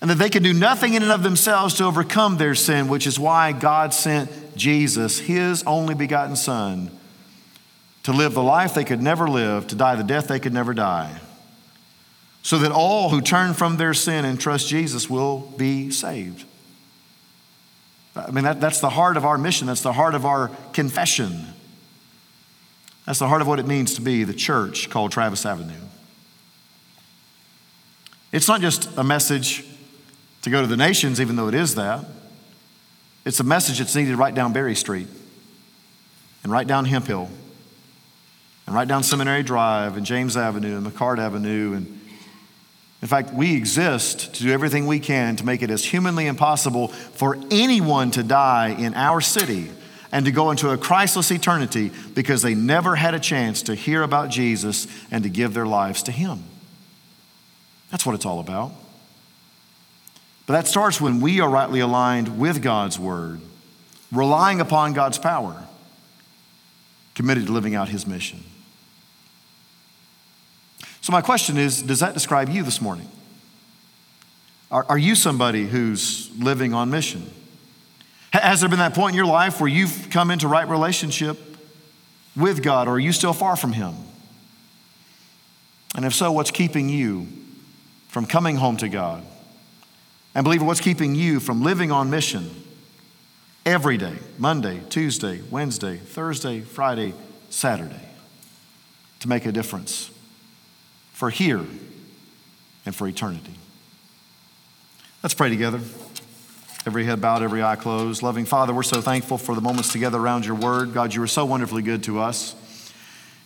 and 0.00 0.08
that 0.08 0.16
they 0.16 0.30
can 0.30 0.42
do 0.42 0.54
nothing 0.54 0.94
in 0.94 1.02
and 1.02 1.12
of 1.12 1.22
themselves 1.22 1.74
to 1.74 1.84
overcome 1.84 2.38
their 2.38 2.54
sin, 2.54 2.88
which 2.88 3.06
is 3.06 3.18
why 3.18 3.52
God 3.52 3.92
sent 3.92 4.56
Jesus, 4.56 5.18
his 5.18 5.62
only 5.64 5.94
begotten 5.94 6.34
Son, 6.34 6.95
to 8.06 8.12
live 8.12 8.34
the 8.34 8.42
life 8.42 8.72
they 8.72 8.84
could 8.84 9.02
never 9.02 9.26
live, 9.26 9.66
to 9.66 9.74
die 9.74 9.96
the 9.96 10.04
death 10.04 10.28
they 10.28 10.38
could 10.38 10.54
never 10.54 10.72
die, 10.72 11.20
so 12.40 12.56
that 12.56 12.70
all 12.70 13.08
who 13.08 13.20
turn 13.20 13.52
from 13.52 13.78
their 13.78 13.92
sin 13.92 14.24
and 14.24 14.40
trust 14.40 14.68
Jesus 14.68 15.10
will 15.10 15.52
be 15.56 15.90
saved. 15.90 16.44
I 18.14 18.30
mean, 18.30 18.44
that, 18.44 18.60
that's 18.60 18.78
the 18.78 18.90
heart 18.90 19.16
of 19.16 19.24
our 19.24 19.36
mission, 19.36 19.66
that's 19.66 19.82
the 19.82 19.92
heart 19.92 20.14
of 20.14 20.24
our 20.24 20.52
confession. 20.72 21.46
That's 23.06 23.18
the 23.18 23.26
heart 23.26 23.42
of 23.42 23.48
what 23.48 23.58
it 23.58 23.66
means 23.66 23.94
to 23.96 24.00
be 24.00 24.22
the 24.22 24.34
church 24.34 24.88
called 24.88 25.10
Travis 25.10 25.44
Avenue. 25.44 25.74
It's 28.30 28.46
not 28.46 28.60
just 28.60 28.88
a 28.96 29.02
message 29.02 29.64
to 30.42 30.50
go 30.50 30.60
to 30.60 30.68
the 30.68 30.76
nations, 30.76 31.20
even 31.20 31.34
though 31.34 31.48
it 31.48 31.54
is 31.54 31.74
that. 31.74 32.04
It's 33.24 33.40
a 33.40 33.44
message 33.44 33.80
that's 33.80 33.96
needed 33.96 34.14
right 34.14 34.32
down 34.32 34.52
Berry 34.52 34.76
Street 34.76 35.08
and 36.44 36.52
right 36.52 36.68
down 36.68 36.84
Hemphill 36.84 37.30
and 38.66 38.74
right 38.74 38.88
down 38.88 39.02
Seminary 39.02 39.42
Drive 39.42 39.96
and 39.96 40.04
James 40.04 40.36
Avenue 40.36 40.76
and 40.76 40.86
McCart 40.86 41.18
Avenue. 41.18 41.74
And 41.74 42.00
in 43.00 43.08
fact, 43.08 43.32
we 43.32 43.56
exist 43.56 44.34
to 44.34 44.42
do 44.42 44.50
everything 44.50 44.86
we 44.86 44.98
can 44.98 45.36
to 45.36 45.46
make 45.46 45.62
it 45.62 45.70
as 45.70 45.84
humanly 45.84 46.26
impossible 46.26 46.88
for 46.88 47.38
anyone 47.50 48.10
to 48.12 48.22
die 48.22 48.68
in 48.68 48.94
our 48.94 49.20
city 49.20 49.70
and 50.10 50.24
to 50.24 50.32
go 50.32 50.50
into 50.50 50.70
a 50.70 50.78
Christless 50.78 51.30
eternity 51.30 51.92
because 52.14 52.42
they 52.42 52.54
never 52.54 52.96
had 52.96 53.14
a 53.14 53.20
chance 53.20 53.62
to 53.62 53.74
hear 53.74 54.02
about 54.02 54.30
Jesus 54.30 54.86
and 55.10 55.22
to 55.22 55.30
give 55.30 55.54
their 55.54 55.66
lives 55.66 56.02
to 56.04 56.12
Him. 56.12 56.42
That's 57.90 58.04
what 58.04 58.14
it's 58.14 58.26
all 58.26 58.40
about. 58.40 58.72
But 60.46 60.54
that 60.54 60.66
starts 60.68 61.00
when 61.00 61.20
we 61.20 61.40
are 61.40 61.48
rightly 61.50 61.80
aligned 61.80 62.38
with 62.38 62.62
God's 62.62 62.98
Word, 62.98 63.40
relying 64.10 64.60
upon 64.60 64.92
God's 64.92 65.18
power, 65.18 65.64
committed 67.14 67.46
to 67.46 67.52
living 67.52 67.74
out 67.74 67.88
His 67.88 68.06
mission. 68.06 68.44
So, 71.06 71.12
my 71.12 71.22
question 71.22 71.56
is 71.56 71.82
Does 71.82 72.00
that 72.00 72.14
describe 72.14 72.48
you 72.48 72.64
this 72.64 72.80
morning? 72.80 73.08
Are, 74.72 74.84
are 74.88 74.98
you 74.98 75.14
somebody 75.14 75.64
who's 75.64 76.36
living 76.36 76.74
on 76.74 76.90
mission? 76.90 77.30
Has 78.32 78.58
there 78.58 78.68
been 78.68 78.80
that 78.80 78.92
point 78.92 79.12
in 79.12 79.16
your 79.16 79.24
life 79.24 79.60
where 79.60 79.70
you've 79.70 80.08
come 80.10 80.32
into 80.32 80.48
right 80.48 80.68
relationship 80.68 81.38
with 82.36 82.60
God, 82.60 82.88
or 82.88 82.94
are 82.94 82.98
you 82.98 83.12
still 83.12 83.32
far 83.32 83.54
from 83.54 83.72
Him? 83.72 83.94
And 85.94 86.04
if 86.04 86.12
so, 86.12 86.32
what's 86.32 86.50
keeping 86.50 86.88
you 86.88 87.28
from 88.08 88.26
coming 88.26 88.56
home 88.56 88.76
to 88.78 88.88
God? 88.88 89.22
And 90.34 90.44
believer, 90.44 90.64
what's 90.64 90.80
keeping 90.80 91.14
you 91.14 91.38
from 91.38 91.62
living 91.62 91.92
on 91.92 92.10
mission 92.10 92.50
every 93.64 93.96
day, 93.96 94.16
Monday, 94.38 94.82
Tuesday, 94.88 95.40
Wednesday, 95.52 95.98
Thursday, 95.98 96.62
Friday, 96.62 97.14
Saturday, 97.48 98.08
to 99.20 99.28
make 99.28 99.46
a 99.46 99.52
difference? 99.52 100.10
For 101.16 101.30
here 101.30 101.64
and 102.84 102.94
for 102.94 103.08
eternity. 103.08 103.54
Let's 105.22 105.32
pray 105.32 105.48
together. 105.48 105.80
Every 106.84 107.06
head 107.06 107.22
bowed, 107.22 107.42
every 107.42 107.62
eye 107.62 107.76
closed. 107.76 108.22
Loving 108.22 108.44
Father, 108.44 108.74
we're 108.74 108.82
so 108.82 109.00
thankful 109.00 109.38
for 109.38 109.54
the 109.54 109.62
moments 109.62 109.90
together 109.90 110.18
around 110.18 110.44
your 110.44 110.56
word. 110.56 110.92
God, 110.92 111.14
you 111.14 111.22
are 111.22 111.26
so 111.26 111.46
wonderfully 111.46 111.80
good 111.80 112.02
to 112.02 112.20
us. 112.20 112.54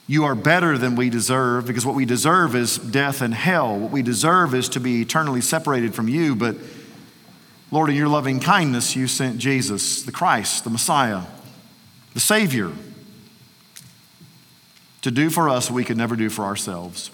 You 0.08 0.24
are 0.24 0.34
better 0.34 0.76
than 0.78 0.96
we 0.96 1.10
deserve 1.10 1.68
because 1.68 1.86
what 1.86 1.94
we 1.94 2.04
deserve 2.04 2.56
is 2.56 2.76
death 2.76 3.22
and 3.22 3.32
hell. 3.32 3.78
What 3.78 3.92
we 3.92 4.02
deserve 4.02 4.52
is 4.52 4.68
to 4.70 4.80
be 4.80 5.02
eternally 5.02 5.40
separated 5.40 5.94
from 5.94 6.08
you. 6.08 6.34
But 6.34 6.56
Lord, 7.70 7.88
in 7.88 7.94
your 7.94 8.08
loving 8.08 8.40
kindness, 8.40 8.96
you 8.96 9.06
sent 9.06 9.38
Jesus, 9.38 10.02
the 10.02 10.10
Christ, 10.10 10.64
the 10.64 10.70
Messiah, 10.70 11.22
the 12.14 12.20
Savior, 12.20 12.72
to 15.02 15.12
do 15.12 15.30
for 15.30 15.48
us 15.48 15.70
what 15.70 15.76
we 15.76 15.84
could 15.84 15.96
never 15.96 16.16
do 16.16 16.28
for 16.28 16.44
ourselves. 16.44 17.12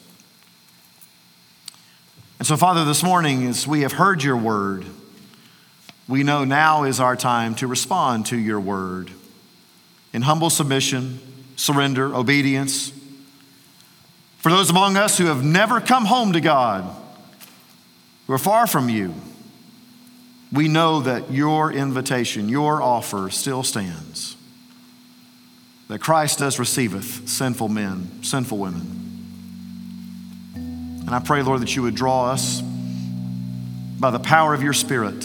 And 2.39 2.47
so, 2.47 2.57
Father, 2.57 2.85
this 2.85 3.03
morning, 3.03 3.47
as 3.47 3.67
we 3.67 3.81
have 3.81 3.93
heard 3.93 4.23
your 4.23 4.37
word, 4.37 4.85
we 6.07 6.23
know 6.23 6.45
now 6.45 6.85
is 6.85 7.01
our 7.01 7.17
time 7.17 7.55
to 7.57 7.67
respond 7.67 8.27
to 8.27 8.37
your 8.37 8.61
word 8.61 9.11
in 10.13 10.23
humble 10.23 10.51
submission, 10.51 11.19
surrender, 11.57 12.15
obedience. 12.15 12.93
For 14.39 14.53
those 14.53 14.71
among 14.71 14.97
us 14.97 15.17
who 15.17 15.27
have 15.27 15.43
never 15.43 15.81
come 15.81 16.05
home 16.05 16.35
to 16.35 16.41
God, 16.41 16.85
who 18.27 18.35
are 18.35 18.39
far 18.39 18.67
from 18.67 18.91
you, 18.91 19.15
we 20.53 20.69
know 20.69 21.01
that 21.01 21.31
your 21.31 21.73
invitation, 21.73 22.49
your 22.49 22.83
offer 22.83 23.31
still 23.31 23.63
stands. 23.63 24.37
That 25.89 26.01
Christ 26.01 26.39
does 26.41 26.59
receiveth 26.59 27.29
sinful 27.29 27.69
men, 27.69 28.23
sinful 28.23 28.59
women. 28.59 29.06
And 31.07 31.15
I 31.15 31.21
pray, 31.21 31.43
Lord, 31.43 31.63
that 31.63 31.75
you 31.77 31.83
would 31.83 31.95
draw 31.95 32.33
us 32.33 32.61
by 32.61 34.11
the 34.11 34.19
power 34.19 34.53
of 34.53 34.63
your 34.63 34.73
Spirit 34.73 35.23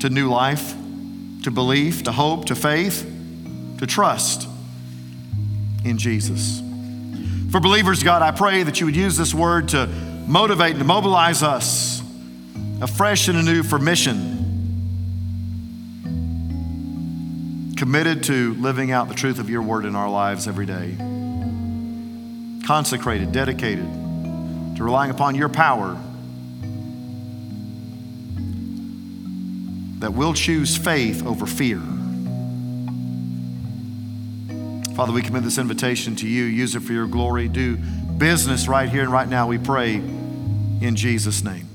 to 0.00 0.08
new 0.08 0.30
life, 0.30 0.74
to 1.42 1.50
belief, 1.50 2.04
to 2.04 2.12
hope, 2.12 2.46
to 2.46 2.54
faith, 2.54 3.08
to 3.78 3.86
trust 3.86 4.48
in 5.84 5.98
Jesus. 5.98 6.60
For 7.50 7.60
believers, 7.60 8.02
God, 8.02 8.22
I 8.22 8.30
pray 8.30 8.62
that 8.62 8.80
you 8.80 8.86
would 8.86 8.96
use 8.96 9.18
this 9.18 9.34
word 9.34 9.68
to 9.68 9.86
motivate 10.26 10.70
and 10.70 10.78
to 10.78 10.84
mobilize 10.86 11.42
us 11.42 12.02
afresh 12.80 13.28
and 13.28 13.36
anew 13.36 13.62
for 13.62 13.78
mission. 13.78 14.30
Committed 17.76 18.24
to 18.24 18.54
living 18.54 18.90
out 18.90 19.08
the 19.08 19.14
truth 19.14 19.38
of 19.38 19.50
your 19.50 19.60
word 19.60 19.84
in 19.84 19.94
our 19.94 20.08
lives 20.08 20.48
every 20.48 20.64
day. 20.64 20.96
Consecrated, 22.66 23.32
dedicated 23.32 24.01
to 24.82 24.86
relying 24.86 25.10
upon 25.12 25.36
your 25.36 25.48
power, 25.48 25.96
that 30.00 30.12
we'll 30.12 30.34
choose 30.34 30.76
faith 30.76 31.24
over 31.24 31.46
fear. 31.46 31.80
Father, 34.96 35.12
we 35.12 35.22
commit 35.22 35.44
this 35.44 35.58
invitation 35.58 36.16
to 36.16 36.26
you. 36.26 36.44
Use 36.44 36.74
it 36.74 36.80
for 36.80 36.92
your 36.92 37.06
glory. 37.06 37.48
Do 37.48 37.76
business 37.76 38.66
right 38.68 38.88
here 38.88 39.02
and 39.02 39.12
right 39.12 39.28
now, 39.28 39.46
we 39.46 39.58
pray 39.58 39.94
in 39.94 40.96
Jesus' 40.96 41.44
name. 41.44 41.71